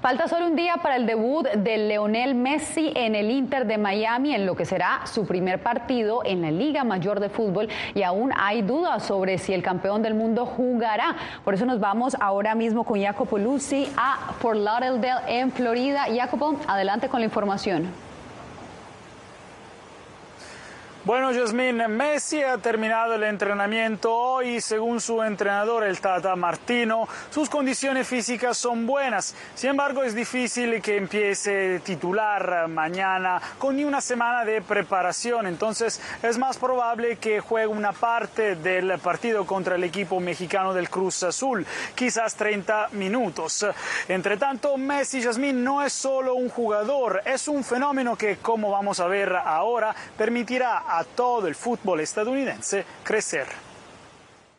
Falta 0.00 0.28
solo 0.28 0.46
un 0.46 0.54
día 0.54 0.76
para 0.76 0.94
el 0.94 1.06
debut 1.06 1.44
de 1.48 1.76
Leonel 1.76 2.36
Messi 2.36 2.92
en 2.94 3.16
el 3.16 3.32
Inter 3.32 3.66
de 3.66 3.78
Miami, 3.78 4.32
en 4.32 4.46
lo 4.46 4.54
que 4.54 4.64
será 4.64 5.00
su 5.12 5.26
primer 5.26 5.60
partido 5.60 6.20
en 6.24 6.40
la 6.40 6.52
Liga 6.52 6.84
Mayor 6.84 7.18
de 7.18 7.28
Fútbol 7.28 7.68
y 7.96 8.04
aún 8.04 8.30
hay 8.36 8.62
dudas 8.62 9.02
sobre 9.02 9.38
si 9.38 9.52
el 9.52 9.62
campeón 9.64 10.00
del 10.02 10.14
mundo 10.14 10.46
jugará. 10.46 11.16
Por 11.44 11.54
eso 11.54 11.66
nos 11.66 11.80
vamos 11.80 12.16
ahora 12.20 12.54
mismo 12.54 12.84
con 12.84 13.02
Jacopo 13.02 13.38
Luzzi 13.38 13.88
a 13.96 14.34
Fort 14.38 14.60
Lauderdale 14.60 15.22
en 15.26 15.50
Florida. 15.50 16.06
Jacopo, 16.14 16.54
adelante 16.68 17.08
con 17.08 17.18
la 17.18 17.26
información. 17.26 18.07
Bueno, 21.08 21.32
Jasmine, 21.32 21.88
Messi 21.88 22.42
ha 22.42 22.58
terminado 22.58 23.14
el 23.14 23.22
entrenamiento 23.22 24.14
hoy. 24.14 24.60
Según 24.60 25.00
su 25.00 25.22
entrenador, 25.22 25.82
el 25.84 25.98
Tata 26.02 26.36
Martino, 26.36 27.08
sus 27.30 27.48
condiciones 27.48 28.06
físicas 28.06 28.58
son 28.58 28.86
buenas. 28.86 29.34
Sin 29.54 29.70
embargo, 29.70 30.02
es 30.02 30.14
difícil 30.14 30.82
que 30.82 30.98
empiece 30.98 31.80
titular 31.80 32.68
mañana 32.68 33.40
con 33.56 33.76
ni 33.76 33.84
una 33.84 34.02
semana 34.02 34.44
de 34.44 34.60
preparación. 34.60 35.46
Entonces, 35.46 35.98
es 36.22 36.36
más 36.36 36.58
probable 36.58 37.16
que 37.16 37.40
juegue 37.40 37.68
una 37.68 37.92
parte 37.92 38.56
del 38.56 38.98
partido 38.98 39.46
contra 39.46 39.76
el 39.76 39.84
equipo 39.84 40.20
mexicano 40.20 40.74
del 40.74 40.90
Cruz 40.90 41.22
Azul, 41.22 41.66
quizás 41.94 42.34
30 42.34 42.88
minutos. 42.92 43.64
Entre 44.08 44.36
tanto, 44.36 44.76
Messi, 44.76 45.22
Jasmine, 45.22 45.58
no 45.58 45.82
es 45.82 45.94
solo 45.94 46.34
un 46.34 46.50
jugador, 46.50 47.22
es 47.24 47.48
un 47.48 47.64
fenómeno 47.64 48.14
que, 48.14 48.36
como 48.36 48.70
vamos 48.70 49.00
a 49.00 49.06
ver 49.06 49.34
ahora, 49.34 49.96
permitirá 50.14 50.97
todo 51.04 51.46
el 51.46 51.54
fútbol 51.54 52.00
estadounidense 52.00 52.84
crecer. 53.02 53.46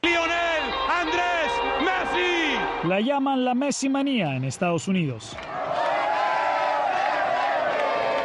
Lionel 0.02 0.74
Andrés 0.90 1.52
Messi. 1.82 2.88
La 2.88 3.02
llaman 3.02 3.44
la 3.44 3.54
Messi 3.54 3.90
manía 3.90 4.36
en 4.36 4.46
Estados 4.46 4.88
Unidos. 4.88 5.36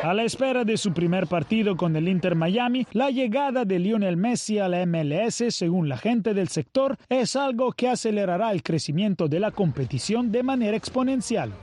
A 0.05 0.13
la 0.13 0.25
espera 0.25 0.65
de 0.65 0.77
su 0.77 0.93
primer 0.93 1.27
partido 1.29 1.79
con 1.79 1.97
el 1.97 2.09
Inter 2.09 2.35
Miami, 2.35 2.87
la 2.93 3.09
llegada 3.09 3.65
de 3.65 3.79
Lionel 3.79 4.19
Messi 4.19 4.59
a 4.59 4.69
la 4.69 4.85
MLS, 4.85 5.43
según 5.49 5.89
la 5.89 5.97
gente 5.97 6.35
del 6.35 6.49
sector, 6.49 6.99
es 7.09 7.37
algo 7.37 7.73
que 7.73 7.89
acelerará 7.89 8.53
el 8.53 8.63
crecimiento 8.63 9.29
de 9.29 9.41
la 9.41 9.51
competición 9.51 10.31
de 10.31 10.43
manera 10.43 10.77
exponencial. 10.77 11.55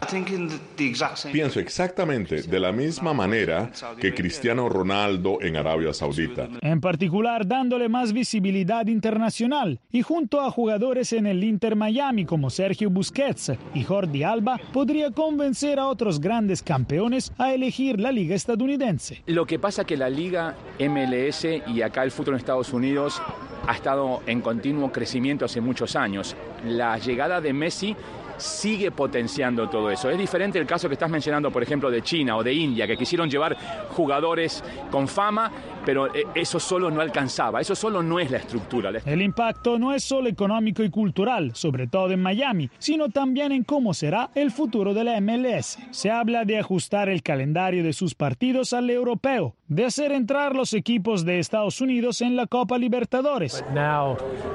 Pienso 1.32 1.60
exactamente 1.60 2.42
de 2.42 2.60
la 2.60 2.72
misma 2.72 3.14
manera 3.14 3.70
que 4.00 4.12
Cristiano 4.12 4.70
Ronaldo 4.70 5.38
en 5.40 5.58
Arabia 5.58 5.94
Saudita. 5.94 6.50
En 6.62 6.82
particular, 6.82 7.46
dándole 7.46 7.90
más 7.90 8.12
visibilidad 8.12 8.88
internacional 8.88 9.80
y 9.92 10.02
junto 10.02 10.42
a 10.42 10.50
jugadores 10.50 11.14
en 11.14 11.28
el 11.28 11.44
Inter 11.44 11.76
Miami 11.76 12.26
como 12.26 12.50
Sergio 12.50 12.90
Busquets 12.90 13.52
y 13.76 13.84
Jordi 13.84 14.24
Alba, 14.24 14.60
podría 14.74 15.12
convencer 15.12 15.78
a 15.78 15.86
otros 15.86 16.20
grandes 16.20 16.64
campeones 16.64 17.32
a 17.38 17.54
elegir 17.54 18.00
la 18.00 18.12
liga 18.12 18.31
estadounidense. 18.32 19.22
Lo 19.28 19.46
que 19.46 19.60
pasa 19.60 19.84
que 19.84 19.98
la 19.98 20.10
liga 20.10 20.56
MLS 20.80 21.46
y 21.68 21.82
acá 21.82 22.04
el 22.04 22.12
fútbol 22.12 22.36
en 22.36 22.40
Estados 22.40 22.74
Unidos 22.74 23.22
ha 23.68 23.74
estado 23.74 24.22
en 24.26 24.42
continuo 24.42 24.92
crecimiento 24.92 25.46
hace 25.46 25.62
muchos 25.62 25.96
años. 25.96 26.36
La 26.66 26.98
llegada 26.98 27.42
de 27.42 27.54
Messi 27.54 27.96
sigue 28.42 28.92
potenciando 28.92 29.70
todo 29.70 29.92
eso. 29.92 30.10
Es 30.10 30.18
diferente 30.18 30.58
el 30.58 30.66
caso 30.66 30.88
que 30.88 30.94
estás 30.94 31.10
mencionando, 31.10 31.52
por 31.52 31.62
ejemplo, 31.64 31.92
de 31.92 32.02
China 32.02 32.38
o 32.38 32.44
de 32.44 32.54
India, 32.54 32.88
que 32.88 32.98
quisieron 32.98 33.30
llevar 33.30 33.56
jugadores 33.90 34.64
con 34.90 35.08
fama, 35.08 35.52
pero 35.86 36.14
eh, 36.14 36.26
eso 36.36 36.60
solo 36.60 36.92
no 36.92 37.02
alcanzaba, 37.02 37.62
eso 37.62 37.76
solo 37.76 38.04
no 38.04 38.20
es 38.20 38.32
la 38.32 38.38
estructura. 38.38 38.92
El 39.06 39.22
impacto 39.22 39.78
no 39.78 39.94
es 39.94 40.04
solo 40.04 40.30
económico 40.30 40.84
y 40.84 40.90
cultural, 40.90 41.52
sobre 41.56 41.88
todo 41.88 42.12
en 42.12 42.22
Miami, 42.22 42.70
sino 42.80 43.10
también 43.10 43.52
en 43.52 43.64
cómo 43.64 43.94
será 43.94 44.30
el 44.36 44.52
futuro 44.52 44.94
de 44.94 45.04
la 45.04 45.20
MLS. 45.22 45.78
Se 45.92 46.10
habla 46.10 46.46
de 46.46 46.60
ajustar 46.60 47.10
el 47.10 47.24
calendario 47.24 47.84
de 47.84 47.94
sus 47.94 48.16
partidos 48.16 48.74
al 48.74 48.90
europeo, 48.90 49.56
de 49.68 49.86
hacer 49.86 50.12
entrar 50.12 50.56
los 50.56 50.74
equipos 50.74 51.26
de 51.26 51.40
Estados 51.40 51.82
Unidos 51.82 52.22
en 52.22 52.36
la 52.36 52.48
Copa 52.48 52.78
Libertadores. 52.78 53.64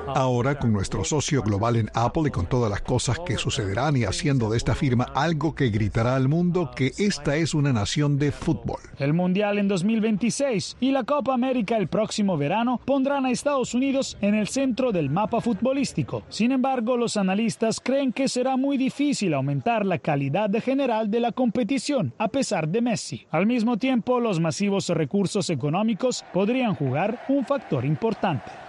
Ahora, 0.08 0.58
con 0.58 0.72
nuestro 0.72 1.04
socio 1.04 1.42
global 1.42 1.76
en 1.76 1.90
Apple 1.94 2.24
y 2.26 2.30
con 2.30 2.46
todas 2.46 2.70
las 2.70 2.82
cosas 2.82 3.18
que 3.20 3.38
sucederán, 3.38 3.96
y 3.96 4.04
haciendo 4.04 4.50
de 4.50 4.56
esta 4.56 4.74
firma 4.74 5.06
algo 5.14 5.54
que 5.54 5.70
gritará 5.70 6.16
al 6.16 6.28
mundo 6.28 6.70
que 6.74 6.92
esta 6.98 7.36
es 7.36 7.54
una 7.54 7.72
nación 7.72 8.18
de 8.18 8.32
fútbol. 8.32 8.80
El 8.98 9.14
Mundial 9.14 9.58
en 9.58 9.68
2026 9.68 10.76
y 10.80 10.90
la 10.90 11.04
Copa 11.04 11.15
América 11.32 11.76
el 11.76 11.88
próximo 11.88 12.36
verano 12.36 12.80
pondrán 12.84 13.26
a 13.26 13.30
Estados 13.30 13.74
Unidos 13.74 14.16
en 14.20 14.34
el 14.34 14.48
centro 14.48 14.92
del 14.92 15.10
mapa 15.10 15.40
futbolístico. 15.40 16.22
Sin 16.28 16.52
embargo, 16.52 16.96
los 16.96 17.16
analistas 17.16 17.80
creen 17.80 18.12
que 18.12 18.28
será 18.28 18.56
muy 18.56 18.76
difícil 18.76 19.34
aumentar 19.34 19.86
la 19.86 19.98
calidad 19.98 20.50
general 20.62 21.10
de 21.10 21.20
la 21.20 21.32
competición 21.32 22.12
a 22.18 22.28
pesar 22.28 22.68
de 22.68 22.82
Messi. 22.82 23.26
Al 23.30 23.46
mismo 23.46 23.76
tiempo, 23.76 24.20
los 24.20 24.40
masivos 24.40 24.88
recursos 24.88 25.50
económicos 25.50 26.24
podrían 26.32 26.74
jugar 26.74 27.24
un 27.28 27.44
factor 27.44 27.84
importante. 27.84 28.65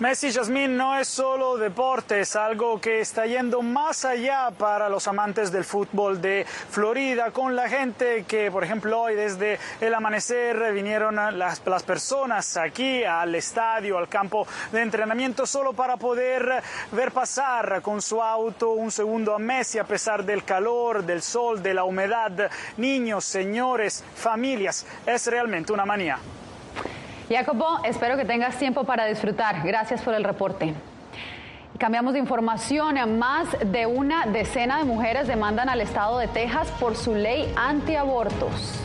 Messi 0.00 0.32
Jasmine 0.32 0.74
no 0.74 0.98
es 0.98 1.06
solo 1.06 1.56
deporte, 1.56 2.18
es 2.18 2.34
algo 2.34 2.80
que 2.80 2.98
está 2.98 3.26
yendo 3.26 3.62
más 3.62 4.04
allá 4.04 4.50
para 4.58 4.88
los 4.88 5.06
amantes 5.06 5.52
del 5.52 5.62
fútbol 5.62 6.20
de 6.20 6.44
Florida, 6.44 7.30
con 7.30 7.54
la 7.54 7.68
gente 7.68 8.24
que, 8.26 8.50
por 8.50 8.64
ejemplo, 8.64 9.02
hoy 9.02 9.14
desde 9.14 9.60
el 9.80 9.94
amanecer 9.94 10.72
vinieron 10.72 11.14
las, 11.38 11.64
las 11.64 11.82
personas 11.84 12.56
aquí 12.56 13.04
al 13.04 13.36
estadio, 13.36 13.96
al 13.96 14.08
campo 14.08 14.48
de 14.72 14.82
entrenamiento, 14.82 15.46
solo 15.46 15.74
para 15.74 15.96
poder 15.96 16.60
ver 16.90 17.12
pasar 17.12 17.80
con 17.80 18.02
su 18.02 18.20
auto 18.20 18.72
un 18.72 18.90
segundo 18.90 19.32
a 19.32 19.38
Messi 19.38 19.78
a 19.78 19.84
pesar 19.84 20.24
del 20.24 20.42
calor, 20.42 21.04
del 21.04 21.22
sol, 21.22 21.62
de 21.62 21.72
la 21.72 21.84
humedad. 21.84 22.50
Niños, 22.78 23.24
señores, 23.24 24.02
familias, 24.16 24.84
es 25.06 25.28
realmente 25.28 25.72
una 25.72 25.86
manía. 25.86 26.18
Jacobo, 27.28 27.80
espero 27.84 28.16
que 28.16 28.24
tengas 28.24 28.58
tiempo 28.58 28.84
para 28.84 29.06
disfrutar. 29.06 29.62
Gracias 29.64 30.02
por 30.02 30.14
el 30.14 30.24
reporte. 30.24 30.74
Cambiamos 31.78 32.12
de 32.12 32.18
información. 32.18 33.18
Más 33.18 33.48
de 33.64 33.86
una 33.86 34.26
decena 34.26 34.78
de 34.78 34.84
mujeres 34.84 35.26
demandan 35.26 35.68
al 35.68 35.80
estado 35.80 36.18
de 36.18 36.28
Texas 36.28 36.70
por 36.78 36.96
su 36.96 37.14
ley 37.14 37.52
antiabortos. 37.56 38.84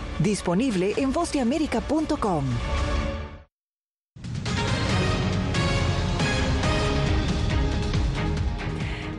Disponible 0.21 0.93
en 0.97 1.11
vozdeamerica.com. 1.11 2.45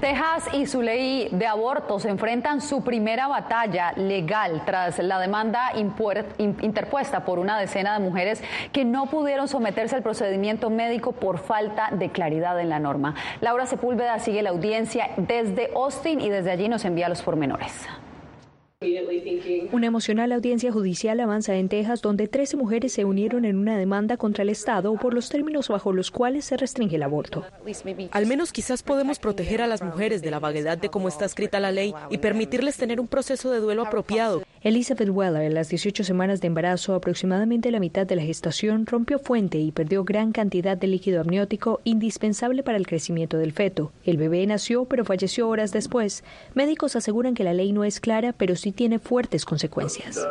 Texas 0.01 0.49
y 0.53 0.67
su 0.67 0.83
ley 0.83 1.29
de 1.33 1.47
abortos 1.47 2.05
enfrentan 2.05 2.61
su 2.61 2.83
primera 2.83 3.29
batalla 3.29 3.93
legal 3.97 4.63
tras 4.65 4.99
la 4.99 5.19
demanda 5.19 5.73
interpuesta 5.77 7.25
por 7.25 7.39
una 7.39 7.59
decena 7.59 7.99
de 7.99 8.05
mujeres 8.05 8.43
que 8.73 8.85
no 8.85 9.07
pudieron 9.07 9.49
someterse 9.49 9.97
al 9.97 10.03
procedimiento 10.03 10.71
médico 10.71 11.13
por 11.13 11.39
falta 11.39 11.91
de 11.93 12.11
claridad 12.11 12.61
en 12.61 12.69
la 12.69 12.79
norma. 12.79 13.15
Laura 13.41 13.67
Sepúlveda 13.67 14.19
sigue 14.19 14.43
la 14.43 14.51
audiencia 14.51 15.11
desde 15.17 15.71
Austin 15.75 16.21
y 16.21 16.29
desde 16.29 16.51
allí 16.51 16.69
nos 16.69 16.85
envía 16.85 17.09
los 17.09 17.23
pormenores. 17.23 17.73
Una 19.73 19.87
emocional 19.87 20.33
audiencia 20.33 20.73
judicial 20.73 21.21
avanza 21.21 21.57
en 21.57 21.69
Texas 21.69 22.03
donde 22.03 22.29
13 22.29 22.57
mujeres 22.57 22.93
se 22.93 23.05
unieron 23.05 23.45
en 23.45 23.57
una 23.57 23.79
demanda 23.79 24.17
contra 24.17 24.43
el 24.43 24.51
Estado 24.51 24.95
por 24.95 25.15
los 25.15 25.29
términos 25.29 25.69
bajo 25.69 25.93
los 25.93 26.11
cuales 26.11 26.45
se 26.45 26.57
restringe 26.57 26.97
el 26.97 27.03
aborto. 27.03 27.45
Al 28.11 28.27
menos 28.27 28.53
quizás 28.53 28.83
podemos 28.83 29.19
proteger 29.19 29.63
a 29.63 29.67
las 29.67 29.83
mujeres 29.83 30.23
de 30.23 30.31
la 30.31 30.41
vaguedad 30.41 30.79
de 30.79 30.89
cómo 30.89 31.09
está 31.09 31.25
escrita 31.25 31.61
la 31.61 31.73
ley 31.73 31.95
y 32.11 32.19
permitirles 32.19 32.77
tener 32.77 33.01
un 33.01 33.09
proceso 33.09 33.51
de 33.51 33.61
duelo 33.61 33.83
apropiado. 33.83 34.43
Elizabeth 34.65 35.09
Weller, 35.09 35.43
en 35.43 35.55
las 35.55 35.71
18 35.71 36.05
semanas 36.05 36.41
de 36.41 36.47
embarazo, 36.47 36.95
aproximadamente 36.95 37.73
la 37.73 37.81
mitad 37.81 38.07
de 38.07 38.15
la 38.15 38.23
gestación, 38.23 38.87
rompió 38.87 39.19
fuente 39.19 39.59
y 39.59 39.73
perdió 39.73 40.05
gran 40.05 40.31
cantidad 40.31 40.77
de 40.77 40.87
líquido 40.87 41.21
amniótico 41.21 41.81
indispensable 41.83 42.63
para 42.63 42.79
el 42.79 42.87
crecimiento 42.87 43.39
del 43.39 43.51
feto. 43.51 43.91
El 44.05 44.19
bebé 44.19 44.47
nació 44.47 44.85
pero 44.85 45.05
falleció 45.05 45.49
horas 45.49 45.73
después. 45.73 46.23
Médicos 46.55 46.95
aseguran 46.95 47.35
que 47.35 47.43
la 47.43 47.55
ley 47.55 47.73
no 47.73 47.83
es 47.83 47.99
clara, 47.99 48.33
pero 48.33 48.55
sí 48.55 48.71
tiene 48.71 49.01
fuertes 49.01 49.45
consecuencias. 49.45 50.25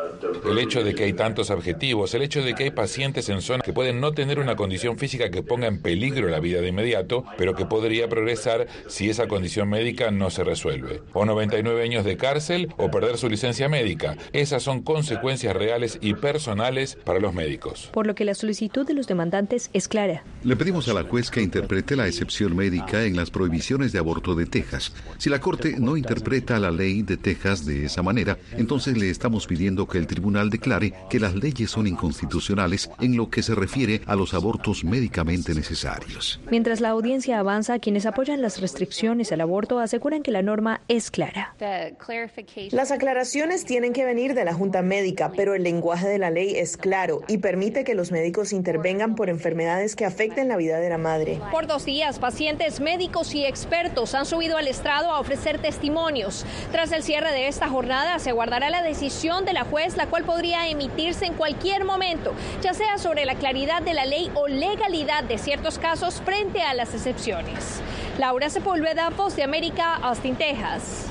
El 0.49 0.57
hecho 0.59 0.81
de 0.81 0.95
que 0.95 1.03
hay 1.03 1.13
tantos 1.13 1.49
objetivos, 1.49 2.13
el 2.13 2.21
hecho 2.21 2.41
de 2.41 2.55
que 2.55 2.63
hay 2.63 2.71
pacientes 2.71 3.27
en 3.27 3.41
zona 3.41 3.61
que 3.61 3.73
pueden 3.73 3.99
no 3.99 4.13
tener 4.13 4.39
una 4.39 4.55
condición 4.55 4.97
física 4.97 5.29
que 5.29 5.43
ponga 5.43 5.67
en 5.67 5.81
peligro 5.81 6.29
la 6.29 6.39
vida 6.39 6.61
de 6.61 6.69
inmediato, 6.69 7.25
pero 7.37 7.53
que 7.53 7.65
podría 7.65 8.07
progresar 8.07 8.67
si 8.87 9.09
esa 9.09 9.27
condición 9.27 9.67
médica 9.67 10.09
no 10.09 10.29
se 10.29 10.45
resuelve. 10.45 11.01
O 11.11 11.25
99 11.25 11.83
años 11.83 12.05
de 12.05 12.15
cárcel 12.15 12.73
o 12.77 12.89
perder 12.89 13.17
su 13.17 13.27
licencia 13.27 13.67
médica. 13.67 14.15
Esas 14.33 14.63
son 14.63 14.81
consecuencias 14.81 15.55
reales 15.55 15.97
y 16.01 16.13
personales 16.13 16.97
para 17.03 17.19
los 17.19 17.33
médicos. 17.33 17.89
Por 17.91 18.07
lo 18.07 18.15
que 18.15 18.25
la 18.25 18.33
solicitud 18.33 18.85
de 18.85 18.93
los 18.93 19.07
demandantes 19.07 19.69
es 19.73 19.87
clara. 19.87 20.23
Le 20.43 20.55
pedimos 20.55 20.87
a 20.87 20.93
la 20.93 21.03
juez 21.03 21.29
que 21.29 21.41
interprete 21.41 21.95
la 21.95 22.07
excepción 22.07 22.55
médica 22.55 23.03
en 23.03 23.15
las 23.15 23.29
prohibiciones 23.29 23.91
de 23.91 23.99
aborto 23.99 24.35
de 24.35 24.45
Texas. 24.45 24.93
Si 25.17 25.29
la 25.29 25.39
Corte 25.39 25.75
no 25.79 25.97
interpreta 25.97 26.59
la 26.59 26.71
ley 26.71 27.01
de 27.01 27.17
Texas 27.17 27.65
de 27.65 27.85
esa 27.85 28.01
manera, 28.01 28.37
entonces 28.57 28.97
le 28.97 29.09
estamos 29.09 29.47
pidiendo 29.47 29.87
que 29.87 29.97
el 29.97 30.07
tribunal 30.07 30.49
declare 30.49 30.93
que 31.09 31.19
las 31.19 31.35
leyes 31.35 31.71
son 31.71 31.87
inconstitucionales 31.87 32.89
en 32.99 33.15
lo 33.17 33.29
que 33.29 33.43
se 33.43 33.55
refiere 33.55 34.01
a 34.05 34.15
los 34.15 34.33
abortos 34.33 34.83
médicamente 34.83 35.53
necesarios. 35.53 36.39
Mientras 36.49 36.81
la 36.81 36.89
audiencia 36.89 37.39
avanza, 37.39 37.79
quienes 37.79 38.05
apoyan 38.05 38.41
las 38.41 38.59
restricciones 38.61 39.31
al 39.31 39.41
aborto 39.41 39.79
aseguran 39.79 40.23
que 40.23 40.31
la 40.31 40.41
norma 40.41 40.81
es 40.87 41.11
clara. 41.11 41.55
Las 42.71 42.91
aclaraciones 42.91 43.65
tienen 43.65 43.93
que 43.93 44.05
venir 44.11 44.33
de 44.33 44.43
la 44.43 44.53
Junta 44.53 44.81
Médica, 44.81 45.31
pero 45.37 45.55
el 45.55 45.63
lenguaje 45.63 46.05
de 46.05 46.17
la 46.17 46.31
ley 46.31 46.57
es 46.57 46.75
claro 46.75 47.21
y 47.29 47.37
permite 47.37 47.85
que 47.85 47.95
los 47.95 48.11
médicos 48.11 48.51
intervengan 48.51 49.15
por 49.15 49.29
enfermedades 49.29 49.95
que 49.95 50.03
afecten 50.03 50.49
la 50.49 50.57
vida 50.57 50.81
de 50.81 50.89
la 50.89 50.97
madre. 50.97 51.39
Por 51.49 51.65
dos 51.65 51.85
días, 51.85 52.19
pacientes, 52.19 52.81
médicos 52.81 53.33
y 53.33 53.45
expertos 53.45 54.13
han 54.13 54.25
subido 54.25 54.57
al 54.57 54.67
estrado 54.67 55.11
a 55.11 55.19
ofrecer 55.21 55.59
testimonios. 55.59 56.45
Tras 56.73 56.91
el 56.91 57.03
cierre 57.03 57.31
de 57.31 57.47
esta 57.47 57.69
jornada, 57.69 58.19
se 58.19 58.33
guardará 58.33 58.69
la 58.69 58.83
decisión 58.83 59.45
de 59.45 59.53
la 59.53 59.63
juez, 59.63 59.95
la 59.95 60.07
cual 60.07 60.25
podría 60.25 60.67
emitirse 60.67 61.25
en 61.25 61.35
cualquier 61.35 61.85
momento, 61.85 62.33
ya 62.61 62.73
sea 62.73 62.97
sobre 62.97 63.23
la 63.23 63.35
claridad 63.35 63.81
de 63.81 63.93
la 63.93 64.05
ley 64.05 64.29
o 64.35 64.49
legalidad 64.49 65.23
de 65.23 65.37
ciertos 65.37 65.79
casos 65.79 66.21
frente 66.25 66.61
a 66.61 66.73
las 66.73 66.93
excepciones. 66.93 67.79
Laura 68.19 68.49
Sepúlveda, 68.49 69.09
Voz 69.11 69.37
de 69.37 69.43
América, 69.43 69.95
Austin, 70.03 70.35
Texas. 70.35 71.10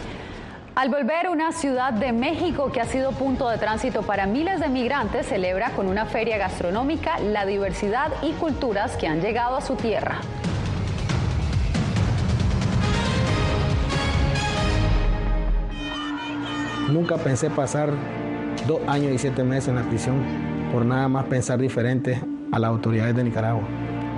Al 0.81 0.89
volver, 0.89 1.29
una 1.29 1.53
ciudad 1.53 1.93
de 1.93 2.11
México 2.11 2.73
que 2.73 2.81
ha 2.81 2.87
sido 2.87 3.13
punto 3.13 3.51
de 3.51 3.59
tránsito 3.59 4.01
para 4.01 4.25
miles 4.25 4.61
de 4.61 4.71
migrantes 4.71 5.27
celebra 5.27 5.73
con 5.73 5.87
una 5.87 6.07
feria 6.07 6.39
gastronómica 6.39 7.19
la 7.19 7.45
diversidad 7.45 8.11
y 8.23 8.33
culturas 8.33 8.97
que 8.97 9.07
han 9.07 9.21
llegado 9.21 9.57
a 9.57 9.61
su 9.61 9.77
tierra. 9.77 10.23
Nunca 16.91 17.19
pensé 17.19 17.51
pasar 17.51 17.91
dos 18.67 18.81
años 18.87 19.13
y 19.13 19.19
siete 19.19 19.45
meses 19.45 19.69
en 19.69 19.75
la 19.75 19.83
prisión 19.83 20.25
por 20.73 20.87
nada 20.87 21.09
más 21.09 21.27
pensar 21.27 21.59
diferente 21.59 22.19
a 22.53 22.59
las 22.59 22.71
autoridades 22.71 23.15
de 23.15 23.25
Nicaragua. 23.25 23.69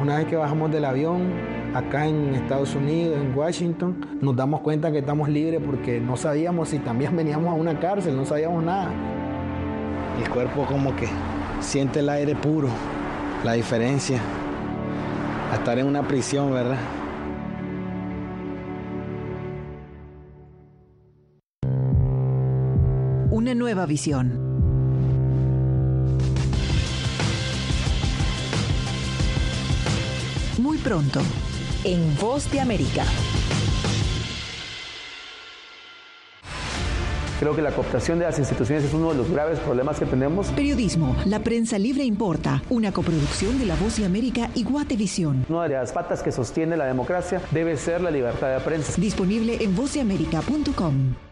Una 0.00 0.18
vez 0.18 0.28
que 0.28 0.36
bajamos 0.36 0.70
del 0.70 0.84
avión, 0.84 1.32
acá 1.74 2.06
en 2.06 2.34
Estados 2.34 2.74
Unidos, 2.74 3.18
en 3.18 3.36
Washington, 3.36 4.18
nos 4.20 4.36
damos 4.36 4.60
cuenta 4.60 4.92
que 4.92 4.98
estamos 4.98 5.28
libres 5.28 5.60
porque 5.64 6.00
no 6.00 6.16
sabíamos 6.16 6.68
si 6.68 6.78
también 6.78 7.16
veníamos 7.16 7.50
a 7.50 7.54
una 7.54 7.78
cárcel, 7.78 8.16
no 8.16 8.24
sabíamos 8.24 8.62
nada. 8.62 8.90
El 10.22 10.28
cuerpo 10.28 10.66
como 10.66 10.94
que 10.94 11.08
siente 11.60 12.00
el 12.00 12.08
aire 12.08 12.34
puro, 12.34 12.68
la 13.44 13.54
diferencia 13.54 14.20
a 15.50 15.56
estar 15.56 15.78
en 15.78 15.86
una 15.86 16.06
prisión, 16.06 16.52
¿verdad? 16.52 16.78
Una 23.30 23.54
nueva 23.54 23.86
visión. 23.86 24.50
Muy 30.58 30.76
pronto 30.78 31.20
en 31.84 32.16
Voz 32.16 32.50
de 32.50 32.60
América. 32.60 33.04
Creo 37.40 37.56
que 37.56 37.62
la 37.62 37.72
cooptación 37.72 38.20
de 38.20 38.24
las 38.24 38.38
instituciones 38.38 38.84
es 38.84 38.94
uno 38.94 39.10
de 39.10 39.16
los 39.16 39.28
graves 39.28 39.58
problemas 39.58 39.98
que 39.98 40.06
tenemos. 40.06 40.46
Periodismo, 40.52 41.16
la 41.24 41.40
prensa 41.40 41.76
libre 41.76 42.04
importa, 42.04 42.62
una 42.70 42.92
coproducción 42.92 43.58
de 43.58 43.66
La 43.66 43.74
Voz 43.74 43.96
de 43.96 44.04
América 44.04 44.48
y 44.54 44.62
Guatevisión. 44.62 45.44
Una 45.48 45.64
de 45.64 45.74
las 45.74 45.90
patas 45.92 46.22
que 46.22 46.30
sostiene 46.30 46.76
la 46.76 46.84
democracia 46.84 47.42
debe 47.50 47.76
ser 47.76 48.00
la 48.00 48.12
libertad 48.12 48.54
de 48.54 48.60
prensa. 48.60 48.94
Disponible 48.96 49.56
en 49.60 49.74
vozdeamerica.com. 49.74 51.31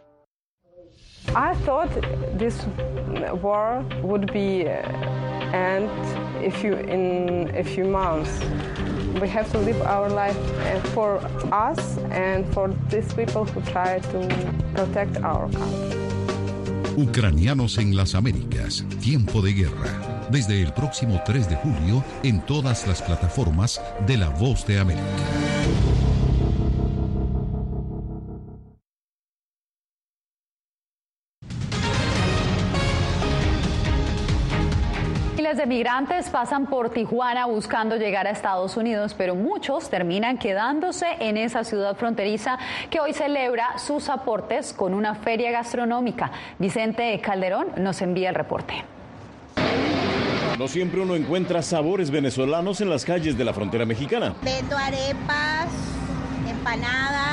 I 1.29 1.53
thought 1.65 1.89
this 2.37 2.65
war 3.41 3.85
would 4.03 4.33
be 4.33 4.67
uh, 4.67 4.71
end 5.53 5.89
if 6.43 6.63
you 6.63 6.73
in 6.73 7.51
a 7.55 7.63
few 7.63 7.85
months. 7.85 8.39
We 9.21 9.29
have 9.29 9.49
to 9.51 9.59
live 9.59 9.81
our 9.83 10.09
life 10.09 10.37
uh, 10.59 10.79
for 10.93 11.17
us 11.53 11.97
and 12.11 12.45
for 12.53 12.73
these 12.89 13.13
people 13.13 13.45
who 13.45 13.61
try 13.71 13.99
to 13.99 14.27
protect 14.73 15.17
our 15.23 15.49
country. 15.49 15.97
Ucranianos 16.97 17.77
en 17.77 17.95
las 17.95 18.15
Américas, 18.15 18.85
tiempo 18.99 19.41
de 19.41 19.53
guerra. 19.53 20.27
Desde 20.29 20.61
el 20.61 20.73
próximo 20.73 21.21
3 21.25 21.49
de 21.49 21.55
julio 21.55 22.03
en 22.23 22.41
todas 22.41 22.85
las 22.87 23.01
plataformas 23.01 23.81
de 24.05 24.17
La 24.17 24.29
Voz 24.29 24.65
de 24.65 24.79
América. 24.79 25.90
De 35.61 35.67
migrantes 35.67 36.27
pasan 36.29 36.65
por 36.65 36.89
Tijuana 36.89 37.45
buscando 37.45 37.95
llegar 37.95 38.25
a 38.25 38.31
Estados 38.31 38.77
Unidos, 38.77 39.13
pero 39.15 39.35
muchos 39.35 39.91
terminan 39.91 40.39
quedándose 40.39 41.05
en 41.19 41.37
esa 41.37 41.63
ciudad 41.63 41.95
fronteriza 41.95 42.57
que 42.89 42.99
hoy 42.99 43.13
celebra 43.13 43.77
sus 43.77 44.09
aportes 44.09 44.73
con 44.73 44.95
una 44.95 45.13
feria 45.13 45.51
gastronómica. 45.51 46.31
Vicente 46.57 47.19
Calderón 47.21 47.67
nos 47.77 48.01
envía 48.01 48.29
el 48.29 48.35
reporte. 48.35 48.73
No 50.57 50.67
siempre 50.67 51.01
uno 51.01 51.15
encuentra 51.15 51.61
sabores 51.61 52.09
venezolanos 52.09 52.81
en 52.81 52.89
las 52.89 53.05
calles 53.05 53.37
de 53.37 53.45
la 53.45 53.53
frontera 53.53 53.85
mexicana. 53.85 54.33
Vendo 54.41 54.75
arepas, 54.75 55.67
empanadas, 56.49 57.30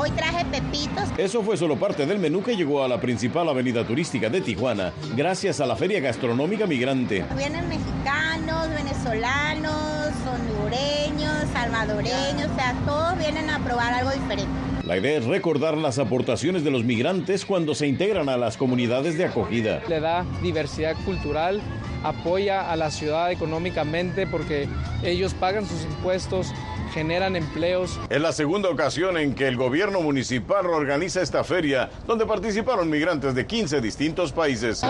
Hoy 0.00 0.12
traje 0.12 0.44
pepitos. 0.44 1.08
Eso 1.18 1.42
fue 1.42 1.56
solo 1.56 1.74
parte 1.74 2.06
del 2.06 2.20
menú 2.20 2.40
que 2.40 2.54
llegó 2.54 2.84
a 2.84 2.88
la 2.88 3.00
principal 3.00 3.48
avenida 3.48 3.84
turística 3.84 4.30
de 4.30 4.40
Tijuana, 4.40 4.92
gracias 5.16 5.60
a 5.60 5.66
la 5.66 5.74
Feria 5.74 5.98
Gastronómica 5.98 6.68
Migrante. 6.68 7.24
Vienen 7.36 7.68
mexicanos, 7.68 8.68
venezolanos, 8.70 10.12
hondureños, 10.24 11.50
salvadoreños, 11.52 12.48
o 12.48 12.54
sea, 12.54 12.76
todos 12.86 13.18
vienen 13.18 13.50
a 13.50 13.58
probar 13.58 13.92
algo 13.92 14.12
diferente. 14.12 14.52
La 14.84 14.96
idea 14.96 15.18
es 15.18 15.24
recordar 15.24 15.76
las 15.76 15.98
aportaciones 15.98 16.62
de 16.62 16.70
los 16.70 16.84
migrantes 16.84 17.44
cuando 17.44 17.74
se 17.74 17.88
integran 17.88 18.28
a 18.28 18.36
las 18.36 18.56
comunidades 18.56 19.18
de 19.18 19.24
acogida. 19.24 19.82
Le 19.88 19.98
da 19.98 20.24
diversidad 20.42 20.94
cultural, 21.04 21.60
apoya 22.04 22.70
a 22.70 22.76
la 22.76 22.92
ciudad 22.92 23.32
económicamente 23.32 24.28
porque 24.28 24.68
ellos 25.02 25.34
pagan 25.34 25.66
sus 25.66 25.82
impuestos, 25.82 26.54
generan 26.88 27.36
empleos. 27.36 27.98
Es 28.10 28.20
la 28.20 28.32
segunda 28.32 28.68
ocasión 28.68 29.16
en 29.16 29.34
que 29.34 29.48
el 29.48 29.56
gobierno 29.56 30.00
municipal 30.00 30.66
organiza 30.66 31.22
esta 31.22 31.44
feria, 31.44 31.90
donde 32.06 32.26
participaron 32.26 32.90
migrantes 32.90 33.34
de 33.34 33.46
15 33.46 33.80
distintos 33.80 34.32
países. 34.32 34.82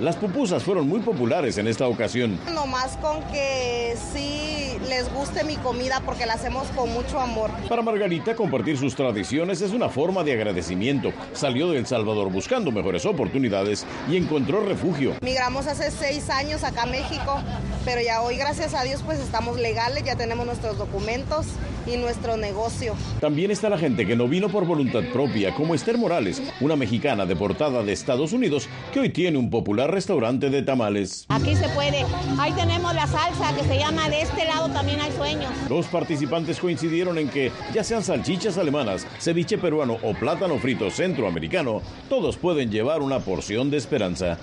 Las 0.00 0.16
pupusas 0.16 0.62
fueron 0.62 0.88
muy 0.88 1.00
populares 1.00 1.58
en 1.58 1.68
esta 1.68 1.86
ocasión. 1.86 2.38
No 2.54 2.66
más 2.66 2.96
con 2.98 3.22
que 3.32 3.94
sí 4.12 4.52
les 4.88 5.12
guste 5.12 5.44
mi 5.44 5.56
comida 5.56 6.02
porque 6.04 6.26
la 6.26 6.34
hacemos 6.34 6.68
con 6.68 6.90
mucho 6.92 7.18
amor. 7.20 7.50
Para 7.68 7.82
Margarita, 7.82 8.34
compartir 8.34 8.76
sus 8.76 8.94
tradiciones 8.94 9.60
es 9.62 9.72
una 9.72 9.88
forma 9.88 10.24
de 10.24 10.32
agradecimiento. 10.32 11.12
Salió 11.32 11.70
de 11.70 11.78
El 11.78 11.86
Salvador 11.86 12.30
buscando 12.30 12.70
mejores 12.72 13.06
oportunidades 13.06 13.86
y 14.08 14.16
encontró 14.16 14.60
refugio. 14.60 15.14
Migramos 15.22 15.66
hace 15.66 15.90
seis 15.90 16.28
años 16.30 16.64
acá 16.64 16.82
a 16.82 16.86
México, 16.86 17.40
pero 17.84 18.00
ya 18.00 18.22
hoy, 18.22 18.36
gracias 18.36 18.74
a 18.74 18.82
Dios, 18.82 19.02
pues 19.04 19.18
estamos 19.20 19.58
legales, 19.58 20.04
ya 20.04 20.16
tenemos 20.16 20.46
nuestros 20.46 20.78
documentos 20.78 21.46
y 21.86 21.96
nuestro 21.96 22.36
negocio. 22.36 22.94
También 23.20 23.50
está 23.50 23.68
la 23.68 23.78
gente 23.78 24.06
que 24.06 24.16
no 24.16 24.28
vino 24.28 24.48
por 24.48 24.64
voluntad 24.66 25.02
propia, 25.12 25.54
como 25.54 25.74
Esther 25.74 25.98
Morales, 25.98 26.42
una 26.60 26.76
mexicana 26.76 27.26
deportada 27.26 27.82
de 27.82 27.92
Estados 27.92 28.32
Unidos 28.32 28.68
que 28.92 29.00
hoy 29.00 29.08
tiene 29.10 29.38
un 29.38 29.50
popular 29.50 29.90
restaurante 29.90 30.50
de 30.50 30.62
tamales. 30.62 31.26
Aquí 31.28 31.56
se 31.56 31.68
puede. 31.70 32.04
Ahí 32.38 32.52
tenemos 32.52 32.94
la 32.94 33.06
salsa 33.06 33.54
que 33.56 33.64
se 33.64 33.78
llama 33.78 34.08
De 34.08 34.22
este 34.22 34.44
lado 34.44 34.68
también 34.70 35.00
hay 35.00 35.12
sueños. 35.12 35.50
Los 35.68 35.86
participantes 35.86 36.60
coincidieron 36.60 37.18
en 37.18 37.28
que, 37.28 37.50
ya 37.74 37.84
sean 37.84 38.02
salchichas 38.02 38.58
alemanas, 38.58 39.06
ceviche 39.18 39.58
peruano 39.58 39.98
o 40.02 40.14
plátano 40.14 40.58
frito 40.58 40.90
centroamericano, 40.90 41.82
todos 42.08 42.36
pueden 42.36 42.70
llevar 42.70 43.02
una 43.02 43.20
porción 43.20 43.70
de 43.70 43.78
esperanza. 43.78 44.38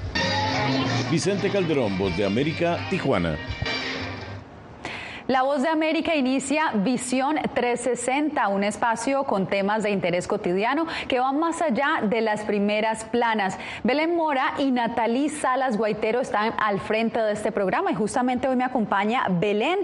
Vicente 1.11 1.49
Calderón, 1.49 1.97
Voz 1.97 2.15
de 2.15 2.23
América, 2.23 2.77
Tijuana. 2.91 3.35
La 5.25 5.41
Voz 5.41 5.63
de 5.63 5.67
América 5.67 6.15
inicia 6.15 6.71
Visión 6.75 7.37
360, 7.55 8.47
un 8.47 8.63
espacio 8.63 9.23
con 9.23 9.47
temas 9.47 9.81
de 9.81 9.89
interés 9.89 10.27
cotidiano 10.27 10.85
que 11.07 11.19
van 11.19 11.39
más 11.39 11.63
allá 11.63 12.01
de 12.03 12.21
las 12.21 12.41
primeras 12.41 13.05
planas. 13.05 13.57
Belén 13.83 14.15
Mora 14.15 14.53
y 14.59 14.69
Natalí 14.69 15.29
Salas 15.29 15.77
Guaitero 15.77 16.21
están 16.21 16.53
al 16.59 16.79
frente 16.79 17.19
de 17.19 17.33
este 17.33 17.51
programa 17.51 17.91
y 17.91 17.95
justamente 17.95 18.47
hoy 18.47 18.55
me 18.55 18.63
acompaña 18.63 19.25
Belén. 19.31 19.79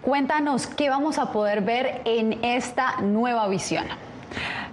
Cuéntanos 0.00 0.66
qué 0.66 0.88
vamos 0.88 1.18
a 1.18 1.30
poder 1.30 1.60
ver 1.60 2.00
en 2.06 2.42
esta 2.42 3.02
nueva 3.02 3.48
visión. 3.48 3.84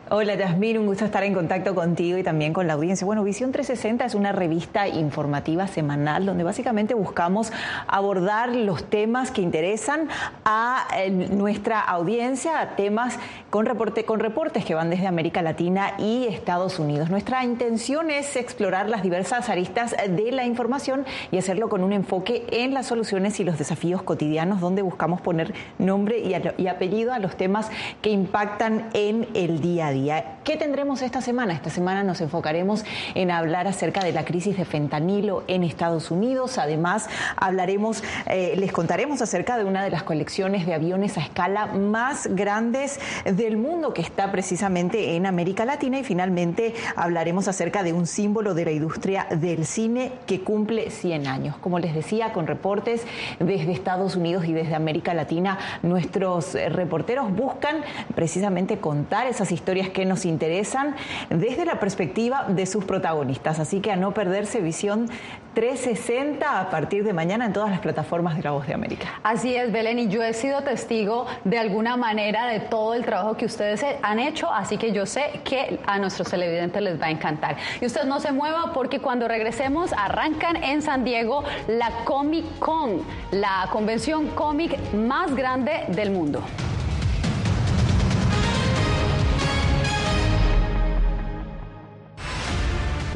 Hola 0.10 0.36
Yasmín, 0.36 0.78
un 0.78 0.86
gusto 0.86 1.04
estar 1.04 1.26
en 1.26 1.34
contacto 1.34 1.76
contigo 1.76 2.18
y 2.18 2.24
también 2.24 2.54
con 2.54 2.66
la 2.66 2.76
audiencia. 2.76 3.04
Bueno, 3.06 3.26
Visión 3.26 3.52
360 3.52 4.06
es 4.06 4.16
una 4.16 4.32
revista 4.32 4.88
informativa 4.88 5.68
semanal 5.68 6.26
donde 6.26 6.46
básicamente 6.46 6.94
buscamos 6.94 7.52
abordar 7.88 8.56
los 8.56 8.86
temas 8.86 9.32
que 9.32 9.42
interesan 9.42 10.08
a 10.46 10.88
eh, 10.96 11.10
nuestra 11.10 11.82
audiencia, 11.82 12.70
temas 12.78 13.20
con, 13.50 13.66
reporte, 13.66 14.06
con 14.06 14.22
reportes 14.22 14.64
que 14.64 14.76
van 14.76 14.90
desde 14.90 15.08
América 15.08 15.42
Latina 15.42 15.92
y 15.98 16.28
Estados 16.28 16.80
Unidos. 16.80 17.10
Nuestra 17.10 17.44
intención 17.44 18.10
es 18.10 18.38
explorar 18.38 18.88
las 18.88 19.04
diversas 19.04 19.50
aristas 19.50 19.94
de 20.08 20.32
la 20.32 20.46
información 20.46 21.06
y 21.32 21.38
hacerlo 21.38 21.68
con 21.68 21.84
un 21.84 21.92
enfoque 21.92 22.46
en 22.52 22.74
las 22.74 22.86
soluciones 22.86 23.42
y 23.42 23.44
los 23.44 23.58
desafíos 23.58 24.04
cotidianos 24.04 24.62
donde 24.62 24.84
buscamos 24.84 25.20
poner 25.20 25.54
nombre 25.80 26.20
y, 26.20 26.34
y 26.58 26.68
apellido 26.68 27.12
a 27.12 27.20
los 27.20 27.36
temas 27.36 27.70
que 28.02 28.10
impactan 28.10 28.88
en 28.94 29.28
el 29.34 29.60
día 29.60 29.88
a 29.88 29.92
día. 29.92 29.97
¿Qué 30.44 30.58
tendremos 30.58 31.02
esta 31.02 31.22
semana? 31.22 31.54
Esta 31.54 31.72
semana 31.72 32.04
nos 32.04 32.22
enfocaremos 32.22 32.86
en 33.16 33.32
hablar 33.32 33.68
acerca 33.68 34.04
de 34.04 34.12
la 34.12 34.26
crisis 34.26 34.56
de 34.56 34.64
fentanilo 34.64 35.44
en 35.48 35.64
Estados 35.64 36.12
Unidos. 36.12 36.60
Además, 36.60 37.10
hablaremos, 37.36 38.04
eh, 38.28 38.54
les 38.58 38.72
contaremos 38.72 39.24
acerca 39.24 39.58
de 39.58 39.66
una 39.66 39.84
de 39.84 39.90
las 39.90 40.04
colecciones 40.04 40.68
de 40.68 40.76
aviones 40.76 41.18
a 41.18 41.22
escala 41.22 41.66
más 41.66 42.28
grandes 42.28 43.00
del 43.26 43.58
mundo 43.58 43.94
que 43.94 44.04
está 44.04 44.32
precisamente 44.32 45.16
en 45.16 45.26
América 45.26 45.66
Latina 45.66 46.00
y 46.00 46.04
finalmente 46.04 46.76
hablaremos 46.96 47.48
acerca 47.48 47.82
de 47.82 47.94
un 47.94 48.06
símbolo 48.06 48.54
de 48.54 48.66
la 48.66 48.72
industria 48.72 49.26
del 49.32 49.66
cine 49.66 50.12
que 50.28 50.42
cumple 50.42 50.92
100 50.92 51.28
años. 51.28 51.58
Como 51.58 51.80
les 51.80 51.96
decía, 51.96 52.34
con 52.34 52.46
reportes 52.46 53.04
desde 53.40 53.72
Estados 53.72 54.16
Unidos 54.16 54.46
y 54.46 54.54
desde 54.54 54.76
América 54.76 55.16
Latina, 55.16 55.58
nuestros 55.82 56.54
eh, 56.54 56.70
reporteros 56.70 57.36
buscan 57.36 57.78
precisamente 58.14 58.78
contar 58.78 59.26
esas 59.28 59.52
historias 59.52 59.87
que 59.92 60.06
nos 60.06 60.26
interesan 60.26 60.96
desde 61.30 61.66
la 61.66 61.80
perspectiva 61.80 62.46
de 62.48 62.66
sus 62.66 62.86
protagonistas. 62.86 63.60
Así 63.60 63.80
que 63.80 63.92
a 63.92 63.96
no 63.96 64.14
perderse 64.14 64.62
visión 64.62 65.10
360 65.58 66.60
a 66.60 66.70
partir 66.70 67.04
de 67.04 67.14
mañana 67.14 67.46
en 67.46 67.54
todas 67.54 67.72
las 67.72 67.80
plataformas 67.80 68.38
de 68.38 68.44
La 68.44 68.52
Voz 68.52 68.68
de 68.68 68.76
América. 68.76 69.08
Así 69.24 69.56
es, 69.56 69.72
Belén, 69.72 69.98
y 69.98 70.08
yo 70.08 70.22
he 70.22 70.34
sido 70.34 70.62
testigo 70.62 71.26
de 71.46 71.58
alguna 71.58 71.98
manera 71.98 72.46
de 72.46 72.60
todo 72.60 72.94
el 72.94 73.04
trabajo 73.04 73.38
que 73.38 73.46
ustedes 73.46 73.84
han 74.04 74.20
hecho, 74.20 74.52
así 74.52 74.78
que 74.78 74.92
yo 74.92 75.08
sé 75.08 75.42
que 75.44 75.80
a 75.88 75.98
nuestros 75.98 76.30
televidentes 76.30 76.80
les 76.82 77.02
va 77.02 77.08
a 77.08 77.10
encantar. 77.10 77.58
Y 77.82 77.88
usted 77.88 78.04
no 78.04 78.20
se 78.20 78.32
mueva 78.32 78.72
porque 78.74 79.00
cuando 79.00 79.28
regresemos 79.28 79.94
arrancan 79.94 80.58
en 80.58 80.84
San 80.84 81.04
Diego 81.04 81.44
la 81.68 81.90
Comic 82.04 82.60
Con, 82.60 83.02
la 83.32 83.68
convención 83.72 84.28
cómic 84.28 84.78
más 84.94 85.34
grande 85.36 85.86
del 85.88 86.12
mundo. 86.12 86.44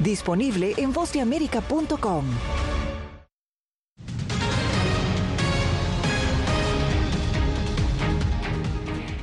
Disponible 0.00 0.74
en 0.78 0.92
vozdeamerica.com. 0.92 2.24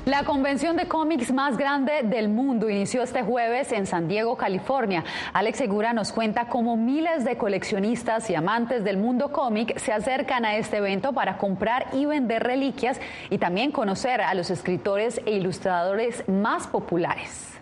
La 0.06 0.24
convención 0.24 0.78
de 0.78 0.88
cómics 0.88 1.34
más 1.34 1.58
grande 1.58 2.02
del 2.04 2.30
mundo 2.30 2.70
inició 2.70 3.04
este 3.04 3.24
jueves 3.24 3.74
en 3.74 3.86
San 3.86 4.08
Diego, 4.08 4.38
California. 4.38 5.04
Alex 5.34 5.58
Segura 5.58 5.92
nos 5.92 6.14
cuenta 6.14 6.48
cómo 6.48 6.78
miles 6.78 7.26
de 7.26 7.38
coleccionistas 7.38 8.30
y 8.30 8.36
amantes 8.36 8.86
del 8.86 8.98
mundo 8.98 9.34
cómic 9.34 9.78
se 9.78 9.92
acercan 9.92 10.46
a 10.46 10.56
este 10.56 10.78
evento 10.78 11.12
para 11.12 11.38
comprar 11.38 11.88
y 11.92 12.06
vender 12.06 12.44
reliquias 12.44 13.02
y 13.30 13.38
también 13.38 13.72
conocer 13.72 14.22
a 14.22 14.34
los 14.34 14.50
escritores 14.50 15.20
e 15.26 15.32
ilustradores 15.32 16.24
más 16.30 16.68
populares. 16.68 17.57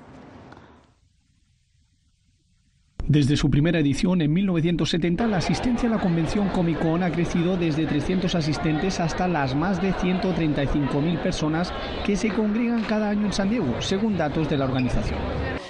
Desde 3.15 3.37
su 3.37 3.49
primera 3.49 3.79
edición 3.79 4.21
en 4.21 4.33
1970, 4.33 5.25
la 5.27 5.37
asistencia 5.37 5.87
a 5.87 5.91
la 5.93 6.01
convención 6.01 6.49
Comic 6.49 6.79
Con 6.79 7.01
ha 7.01 7.09
crecido 7.09 7.55
desde 7.55 7.85
300 7.85 8.35
asistentes 8.35 8.99
hasta 8.99 9.25
las 9.25 9.55
más 9.55 9.81
de 9.81 9.93
135.000 9.93 11.23
personas 11.23 11.71
que 12.05 12.17
se 12.17 12.27
congregan 12.27 12.83
cada 12.83 13.11
año 13.11 13.27
en 13.27 13.31
San 13.31 13.49
Diego, 13.49 13.81
según 13.81 14.17
datos 14.17 14.49
de 14.49 14.57
la 14.57 14.65
organización. 14.65 15.17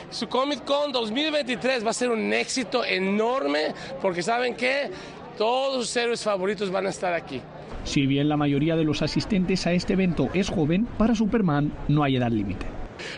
Su 0.10 0.27
Comic 0.27 0.63
Con 0.63 0.91
2023 0.91 1.86
va 1.86 1.91
a 1.91 1.93
ser 1.93 2.10
un 2.10 2.34
éxito 2.34 2.84
enorme 2.84 3.75
porque 4.01 4.23
saben 4.23 4.55
que 4.55 4.89
todos 5.38 5.86
sus 5.86 5.97
héroes 5.97 6.23
favoritos 6.23 6.71
van 6.71 6.88
a 6.88 6.89
estar 6.89 7.13
aquí. 7.13 7.41
Si 7.84 8.08
bien 8.08 8.27
la 8.27 8.38
mayoría 8.38 8.75
de 8.75 8.86
los 8.86 9.03
asistentes 9.03 9.67
a 9.67 9.73
este 9.73 9.93
evento 9.93 10.29
es 10.34 10.49
joven, 10.49 10.88
para 10.97 11.13
Superman 11.13 11.71
no 11.89 12.03
hay 12.03 12.15
edad 12.15 12.31
límite. 12.31 12.65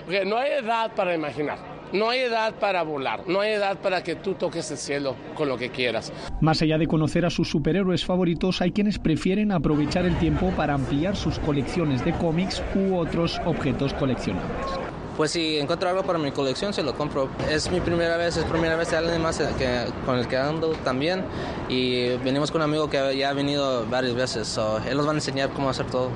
Porque 0.03 0.25
no 0.25 0.35
hay 0.35 0.51
edad 0.51 0.93
para 0.95 1.15
imaginar. 1.15 1.76
No 1.93 2.09
hay 2.09 2.19
edad 2.19 2.53
para 2.55 2.83
volar, 2.83 3.23
no 3.27 3.39
hay 3.39 3.53
edad 3.53 3.77
para 3.77 4.03
que 4.03 4.15
tú 4.15 4.33
toques 4.33 4.69
el 4.71 4.77
cielo 4.77 5.15
con 5.35 5.47
lo 5.47 5.57
que 5.57 5.69
quieras. 5.69 6.11
Más 6.41 6.61
allá 6.61 6.77
de 6.77 6.85
conocer 6.85 7.25
a 7.25 7.29
sus 7.29 7.49
superhéroes 7.49 8.03
favoritos, 8.03 8.61
hay 8.61 8.71
quienes 8.71 8.99
prefieren 8.99 9.53
aprovechar 9.53 10.05
el 10.05 10.17
tiempo 10.19 10.51
para 10.57 10.73
ampliar 10.73 11.15
sus 11.15 11.39
colecciones 11.39 12.03
de 12.03 12.11
cómics 12.13 12.61
u 12.75 12.97
otros 12.97 13.39
objetos 13.45 13.93
coleccionables. 13.93 14.67
Pues 15.15 15.31
si 15.31 15.57
encuentro 15.57 15.89
algo 15.89 16.03
para 16.03 16.19
mi 16.19 16.31
colección, 16.31 16.73
se 16.73 16.83
lo 16.83 16.93
compro. 16.93 17.29
Es 17.49 17.71
mi 17.71 17.79
primera 17.79 18.17
vez, 18.17 18.37
es 18.37 18.43
primera 18.43 18.75
vez 18.75 18.91
de 18.91 18.97
alguien 18.97 19.19
más 19.19 19.39
que, 19.39 19.85
con 20.05 20.19
el 20.19 20.27
que 20.27 20.37
ando 20.37 20.73
también. 20.83 21.23
Y 21.69 22.09
venimos 22.17 22.51
con 22.51 22.61
un 22.61 22.69
amigo 22.69 22.87
que 22.87 23.17
ya 23.17 23.29
ha 23.29 23.33
venido 23.33 23.87
varias 23.87 24.13
veces. 24.13 24.47
So, 24.47 24.79
él 24.87 24.95
nos 24.95 25.07
va 25.07 25.11
a 25.11 25.15
enseñar 25.15 25.49
cómo 25.49 25.71
hacer 25.71 25.87
todo. 25.87 26.11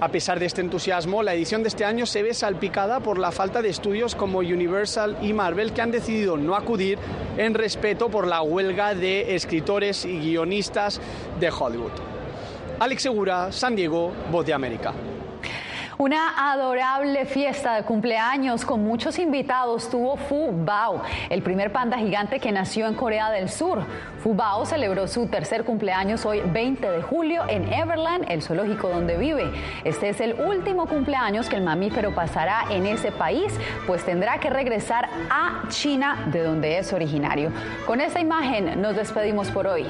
A 0.00 0.08
pesar 0.08 0.40
de 0.40 0.46
este 0.46 0.62
entusiasmo, 0.62 1.22
la 1.22 1.34
edición 1.34 1.62
de 1.62 1.68
este 1.68 1.84
año 1.84 2.06
se 2.06 2.22
ve 2.22 2.32
salpicada 2.32 3.00
por 3.00 3.18
la 3.18 3.30
falta 3.30 3.60
de 3.60 3.68
estudios 3.68 4.14
como 4.14 4.38
Universal 4.38 5.18
y 5.20 5.34
Marvel 5.34 5.74
que 5.74 5.82
han 5.82 5.90
decidido 5.90 6.38
no 6.38 6.56
acudir 6.56 6.98
en 7.36 7.52
respeto 7.52 8.08
por 8.08 8.26
la 8.26 8.40
huelga 8.40 8.94
de 8.94 9.34
escritores 9.34 10.06
y 10.06 10.18
guionistas 10.18 11.02
de 11.38 11.50
Hollywood. 11.50 11.92
Alex 12.78 13.02
Segura, 13.02 13.52
San 13.52 13.76
Diego, 13.76 14.10
Voz 14.32 14.46
de 14.46 14.54
América. 14.54 14.94
Una 16.00 16.50
adorable 16.50 17.26
fiesta 17.26 17.74
de 17.74 17.82
cumpleaños 17.82 18.64
con 18.64 18.82
muchos 18.82 19.18
invitados 19.18 19.90
tuvo 19.90 20.16
Fu 20.16 20.50
Bao, 20.50 21.02
el 21.28 21.42
primer 21.42 21.72
panda 21.72 21.98
gigante 21.98 22.40
que 22.40 22.50
nació 22.52 22.86
en 22.86 22.94
Corea 22.94 23.30
del 23.30 23.50
Sur. 23.50 23.82
Fu 24.22 24.32
Bao 24.32 24.64
celebró 24.64 25.06
su 25.06 25.26
tercer 25.26 25.62
cumpleaños 25.62 26.24
hoy 26.24 26.40
20 26.40 26.90
de 26.90 27.02
julio 27.02 27.42
en 27.50 27.70
Everland, 27.70 28.24
el 28.30 28.40
zoológico 28.40 28.88
donde 28.88 29.18
vive. 29.18 29.52
Este 29.84 30.08
es 30.08 30.22
el 30.22 30.40
último 30.40 30.86
cumpleaños 30.86 31.50
que 31.50 31.56
el 31.56 31.64
mamífero 31.64 32.14
pasará 32.14 32.64
en 32.70 32.86
ese 32.86 33.12
país, 33.12 33.52
pues 33.86 34.02
tendrá 34.02 34.40
que 34.40 34.48
regresar 34.48 35.06
a 35.28 35.68
China, 35.68 36.28
de 36.32 36.42
donde 36.42 36.78
es 36.78 36.94
originario. 36.94 37.52
Con 37.86 38.00
esta 38.00 38.20
imagen 38.20 38.80
nos 38.80 38.96
despedimos 38.96 39.50
por 39.50 39.66
hoy. 39.66 39.84